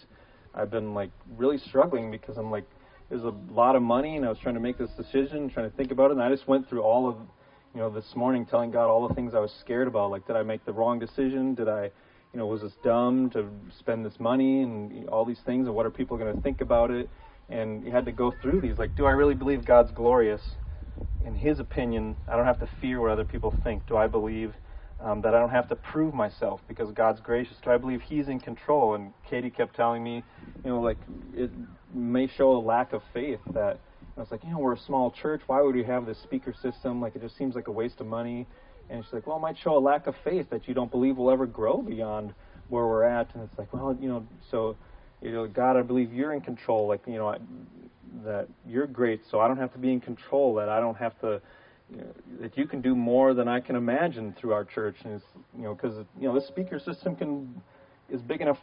I've 0.55 0.71
been 0.71 0.95
like 0.95 1.11
really 1.37 1.59
struggling 1.59 2.11
because 2.11 2.37
I'm 2.37 2.51
like 2.51 2.65
there's 3.09 3.23
a 3.23 3.35
lot 3.51 3.77
of 3.77 3.83
money 3.83 4.17
and 4.17 4.25
I 4.25 4.29
was 4.29 4.39
trying 4.39 4.55
to 4.55 4.61
make 4.61 4.79
this 4.79 4.91
decision, 4.97 5.49
trying 5.49 5.71
to 5.71 5.77
think 5.77 5.91
about 5.93 6.11
it, 6.11 6.13
and 6.13 6.23
I 6.23 6.29
just 6.29 6.47
went 6.49 6.69
through 6.69 6.83
all 6.83 7.09
of 7.09 7.17
you 7.75 7.81
know 7.81 7.91
this 7.91 8.15
morning 8.15 8.47
telling 8.47 8.71
God 8.71 8.89
all 8.89 9.07
the 9.09 9.15
things 9.15 9.35
I 9.35 9.41
was 9.41 9.53
scared 9.61 9.89
about. 9.89 10.11
Like, 10.11 10.27
did 10.27 10.37
I 10.37 10.43
make 10.43 10.65
the 10.65 10.73
wrong 10.73 10.99
decision? 10.99 11.55
Did 11.55 11.69
I 11.69 11.91
you 12.37 12.41
know, 12.43 12.49
was 12.49 12.61
this 12.61 12.75
dumb 12.85 13.31
to 13.31 13.49
spend 13.79 14.05
this 14.05 14.21
money 14.21 14.61
and 14.61 15.09
all 15.09 15.25
these 15.25 15.41
things, 15.47 15.67
and 15.67 15.75
what 15.75 15.87
are 15.87 15.91
people 15.91 16.19
going 16.19 16.37
to 16.37 16.43
think 16.43 16.61
about 16.61 16.91
it? 16.91 17.09
And 17.49 17.83
you 17.83 17.91
had 17.91 18.05
to 18.05 18.13
go 18.13 18.31
through 18.43 18.61
these. 18.61 18.77
Like, 18.77 18.95
do 18.95 19.07
I 19.07 19.13
really 19.13 19.33
believe 19.33 19.65
God's 19.65 19.91
glorious? 19.91 20.43
In 21.25 21.35
His 21.35 21.61
opinion, 21.61 22.15
I 22.29 22.37
don't 22.37 22.45
have 22.45 22.61
to 22.61 22.69
fear 22.79 23.01
what 23.01 23.11
other 23.11 23.25
people 23.25 23.55
think. 23.65 23.87
Do 23.87 23.97
I 23.97 24.07
believe 24.07 24.53
um, 25.01 25.23
that 25.23 25.35
I 25.35 25.39
don't 25.39 25.49
have 25.49 25.67
to 25.71 25.77
prove 25.77 26.13
myself 26.13 26.61
because 26.69 26.91
God's 26.91 27.21
gracious? 27.21 27.57
Do 27.65 27.71
I 27.71 27.79
believe 27.79 28.03
He's 28.03 28.29
in 28.29 28.39
control? 28.39 28.95
And 28.95 29.15
Katie 29.31 29.49
kept 29.49 29.75
telling 29.75 30.05
me, 30.05 30.23
you 30.63 30.71
know, 30.71 30.83
like 30.83 30.99
it 31.33 31.51
may 31.95 32.29
show 32.37 32.55
a 32.55 32.61
lack 32.61 32.93
of 32.93 33.01
faith 33.15 33.41
that. 33.55 33.81
I 34.15 34.21
was 34.21 34.31
like, 34.31 34.45
you 34.45 34.51
know, 34.51 34.59
we're 34.59 34.73
a 34.73 34.79
small 34.79 35.11
church. 35.11 35.43
Why 35.47 35.61
would 35.61 35.75
we 35.75 35.85
have 35.85 36.07
this 36.07 36.17
speaker 36.23 36.55
system? 36.63 37.03
Like, 37.03 37.17
it 37.17 37.21
just 37.21 37.37
seems 37.37 37.55
like 37.55 37.69
a 37.69 37.71
waste 37.71 38.01
of 38.01 38.07
money. 38.07 38.47
And 38.89 39.05
she's 39.05 39.13
like, 39.13 39.27
well, 39.27 39.37
it 39.37 39.41
might 39.41 39.57
show 39.59 39.77
a 39.77 39.81
lack 39.81 40.07
of 40.07 40.15
faith 40.25 40.51
that 40.51 40.69
you 40.69 40.75
don't 40.75 40.91
believe 40.91 41.17
we'll 41.17 41.31
ever 41.31 41.47
grow 41.47 41.83
beyond 41.83 42.35
where 42.69 42.87
we're 42.87 43.05
at. 43.05 43.35
And 43.35 43.45
it's 43.45 43.59
like, 43.59 43.73
well, 43.73 43.97
you 44.01 44.09
know, 44.09 44.27
so, 44.51 44.77
you 45.21 45.33
know, 45.33 45.47
God, 45.47 45.77
I 45.77 45.83
believe 45.83 46.13
you're 46.13 46.33
in 46.33 46.41
control. 46.41 46.87
Like, 46.87 47.03
you 47.07 47.15
know, 47.15 47.29
I, 47.29 47.39
that 48.25 48.49
you're 48.67 48.87
great, 48.87 49.23
so 49.31 49.41
I 49.41 49.49
don't 49.49 49.59
have 49.59 49.73
to 49.73 49.79
be 49.79 49.93
in 49.93 50.01
control. 50.01 50.55
That 50.55 50.69
I 50.69 50.81
don't 50.81 50.97
have 50.97 51.19
to, 51.21 51.41
you 51.91 51.99
know, 51.99 52.15
that 52.41 52.57
you 52.57 52.67
can 52.67 52.81
do 52.81 52.95
more 52.95 53.35
than 53.35 53.49
I 53.49 53.61
can 53.61 53.77
imagine 53.77 54.35
through 54.41 54.53
our 54.53 54.65
church. 54.65 54.97
And 55.05 55.15
it's, 55.15 55.25
you 55.57 55.65
know, 55.65 55.75
because 55.75 55.97
you 56.21 56.29
know, 56.29 56.35
this 56.35 56.47
speaker 56.47 56.79
system 56.79 57.17
can 57.17 57.61
is 58.09 58.21
big 58.23 58.41
enough 58.41 58.59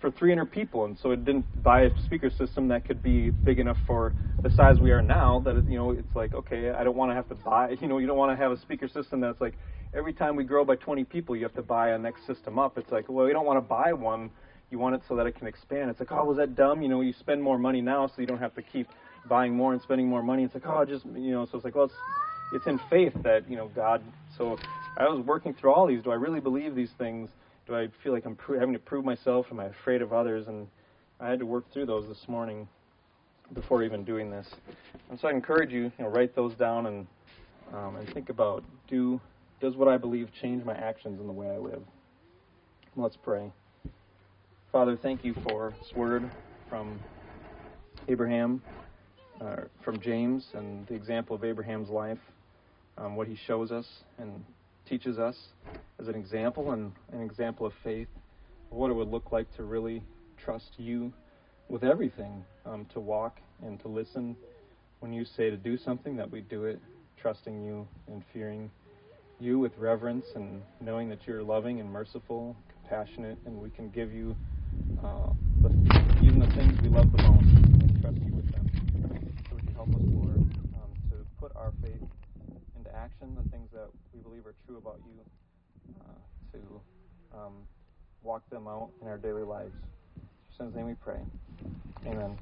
for 0.00 0.10
300 0.10 0.50
people, 0.50 0.84
and 0.84 0.98
so 0.98 1.10
it 1.10 1.24
didn't 1.24 1.62
buy 1.62 1.82
a 1.82 1.90
speaker 2.04 2.30
system 2.30 2.68
that 2.68 2.84
could 2.84 3.02
be 3.02 3.30
big 3.30 3.58
enough 3.58 3.76
for 3.86 4.14
the 4.42 4.50
size 4.50 4.80
we 4.80 4.90
are 4.90 5.02
now. 5.02 5.40
That 5.40 5.56
it, 5.56 5.64
you 5.68 5.76
know, 5.76 5.90
it's 5.92 6.14
like 6.14 6.34
okay, 6.34 6.70
I 6.70 6.82
don't 6.82 6.96
want 6.96 7.10
to 7.10 7.14
have 7.14 7.28
to 7.28 7.34
buy. 7.34 7.76
You 7.80 7.88
know, 7.88 7.98
you 7.98 8.06
don't 8.06 8.18
want 8.18 8.36
to 8.36 8.42
have 8.42 8.52
a 8.52 8.60
speaker 8.60 8.88
system 8.88 9.20
that's 9.20 9.40
like 9.40 9.54
every 9.94 10.12
time 10.12 10.36
we 10.36 10.44
grow 10.44 10.64
by 10.64 10.76
20 10.76 11.04
people, 11.04 11.36
you 11.36 11.42
have 11.42 11.54
to 11.54 11.62
buy 11.62 11.90
a 11.90 11.98
next 11.98 12.26
system 12.26 12.58
up. 12.58 12.78
It's 12.78 12.90
like 12.90 13.08
well, 13.08 13.26
you 13.26 13.32
don't 13.32 13.46
want 13.46 13.58
to 13.58 13.68
buy 13.68 13.92
one. 13.92 14.30
You 14.70 14.78
want 14.78 14.94
it 14.94 15.02
so 15.08 15.16
that 15.16 15.26
it 15.26 15.36
can 15.36 15.46
expand. 15.46 15.90
It's 15.90 16.00
like 16.00 16.12
oh, 16.12 16.24
was 16.24 16.36
that 16.38 16.56
dumb? 16.56 16.82
You 16.82 16.88
know, 16.88 17.00
you 17.00 17.12
spend 17.12 17.42
more 17.42 17.58
money 17.58 17.80
now, 17.80 18.06
so 18.06 18.14
you 18.18 18.26
don't 18.26 18.38
have 18.38 18.54
to 18.54 18.62
keep 18.62 18.88
buying 19.28 19.54
more 19.54 19.72
and 19.72 19.82
spending 19.82 20.08
more 20.08 20.22
money. 20.22 20.44
It's 20.44 20.54
like 20.54 20.66
oh, 20.66 20.84
just 20.84 21.04
you 21.06 21.32
know, 21.32 21.46
so 21.46 21.56
it's 21.56 21.64
like 21.64 21.74
well, 21.74 21.84
it's 21.86 21.94
it's 22.52 22.66
in 22.66 22.80
faith 22.90 23.14
that 23.22 23.48
you 23.48 23.56
know 23.56 23.68
God. 23.68 24.02
So 24.36 24.58
I 24.96 25.04
was 25.08 25.24
working 25.24 25.54
through 25.54 25.72
all 25.72 25.86
these. 25.86 26.02
Do 26.02 26.10
I 26.10 26.16
really 26.16 26.40
believe 26.40 26.74
these 26.74 26.90
things? 26.98 27.30
I 27.70 27.88
feel 28.02 28.12
like 28.12 28.24
I'm 28.24 28.36
pro- 28.36 28.58
having 28.58 28.74
to 28.74 28.80
prove 28.80 29.04
myself? 29.04 29.46
Am 29.50 29.60
I 29.60 29.66
afraid 29.66 30.02
of 30.02 30.12
others? 30.12 30.48
And 30.48 30.66
I 31.20 31.28
had 31.28 31.38
to 31.38 31.46
work 31.46 31.70
through 31.72 31.86
those 31.86 32.06
this 32.08 32.28
morning 32.28 32.68
before 33.52 33.82
even 33.82 34.04
doing 34.04 34.30
this. 34.30 34.46
And 35.10 35.18
so 35.18 35.28
I 35.28 35.32
encourage 35.32 35.72
you, 35.72 35.84
you 35.84 35.92
know, 36.04 36.08
write 36.08 36.34
those 36.34 36.54
down 36.54 36.86
and 36.86 37.06
um, 37.72 37.96
and 37.96 38.12
think 38.12 38.30
about 38.30 38.64
do 38.88 39.20
does 39.60 39.76
what 39.76 39.88
I 39.88 39.96
believe 39.96 40.30
change 40.40 40.64
my 40.64 40.74
actions 40.74 41.20
and 41.20 41.28
the 41.28 41.32
way 41.32 41.48
I 41.50 41.58
live. 41.58 41.82
Let's 42.96 43.16
pray. 43.16 43.52
Father, 44.72 44.96
thank 44.96 45.24
you 45.24 45.34
for 45.48 45.74
this 45.78 45.94
word 45.94 46.30
from 46.68 46.98
Abraham, 48.08 48.62
uh, 49.40 49.62
from 49.84 50.00
James, 50.00 50.46
and 50.54 50.86
the 50.86 50.94
example 50.94 51.36
of 51.36 51.44
Abraham's 51.44 51.90
life, 51.90 52.18
um, 52.98 53.16
what 53.16 53.28
he 53.28 53.36
shows 53.36 53.70
us, 53.70 53.86
and 54.18 54.44
teaches 54.90 55.20
us 55.20 55.36
as 56.00 56.08
an 56.08 56.16
example 56.16 56.72
and 56.72 56.90
an 57.12 57.22
example 57.22 57.64
of 57.64 57.72
faith 57.84 58.08
of 58.72 58.76
what 58.76 58.90
it 58.90 58.94
would 58.94 59.08
look 59.08 59.30
like 59.30 59.46
to 59.56 59.62
really 59.62 60.02
trust 60.36 60.72
you 60.78 61.12
with 61.68 61.84
everything, 61.84 62.44
um, 62.66 62.84
to 62.92 62.98
walk 62.98 63.38
and 63.62 63.78
to 63.80 63.86
listen 63.86 64.36
when 64.98 65.12
you 65.12 65.24
say 65.24 65.48
to 65.48 65.56
do 65.56 65.78
something, 65.78 66.16
that 66.16 66.28
we 66.28 66.40
do 66.40 66.64
it, 66.64 66.80
trusting 67.22 67.64
you 67.64 67.86
and 68.08 68.24
fearing 68.32 68.68
you 69.38 69.60
with 69.60 69.72
reverence 69.78 70.26
and 70.34 70.60
knowing 70.80 71.08
that 71.08 71.20
you're 71.24 71.42
loving 71.42 71.78
and 71.78 71.88
merciful, 71.88 72.56
compassionate, 72.80 73.38
and 73.46 73.56
we 73.56 73.70
can 73.70 73.90
give 73.90 74.12
you 74.12 74.34
uh, 75.04 75.30
the, 75.62 75.68
even 76.20 76.40
the 76.40 76.52
things 76.56 76.76
we 76.82 76.88
love 76.88 77.10
the 77.12 77.22
most 77.22 77.46
and 77.46 78.00
trust 78.02 78.18
you 78.26 78.34
with 78.34 78.50
them. 78.50 78.68
So 79.48 79.54
would 79.54 79.64
you 79.64 79.74
help 79.74 79.88
us, 79.94 80.02
Lord, 80.02 80.36
um, 80.36 80.90
to 81.10 81.16
put 81.38 81.54
our 81.54 81.72
faith 81.80 82.02
action 83.00 83.34
the 83.34 83.48
things 83.50 83.68
that 83.72 83.88
we 84.12 84.20
believe 84.20 84.46
are 84.46 84.54
true 84.66 84.76
about 84.78 85.00
you, 85.06 85.20
uh, 86.00 86.52
to 86.52 87.38
um, 87.38 87.52
walk 88.22 88.42
them 88.50 88.66
out 88.68 88.90
in 89.00 89.08
our 89.08 89.18
daily 89.18 89.42
lives. 89.42 89.74
In 90.16 90.22
your 90.22 90.56
son's 90.58 90.74
name 90.74 90.86
we 90.86 90.94
pray. 90.94 91.20
Amen. 92.06 92.36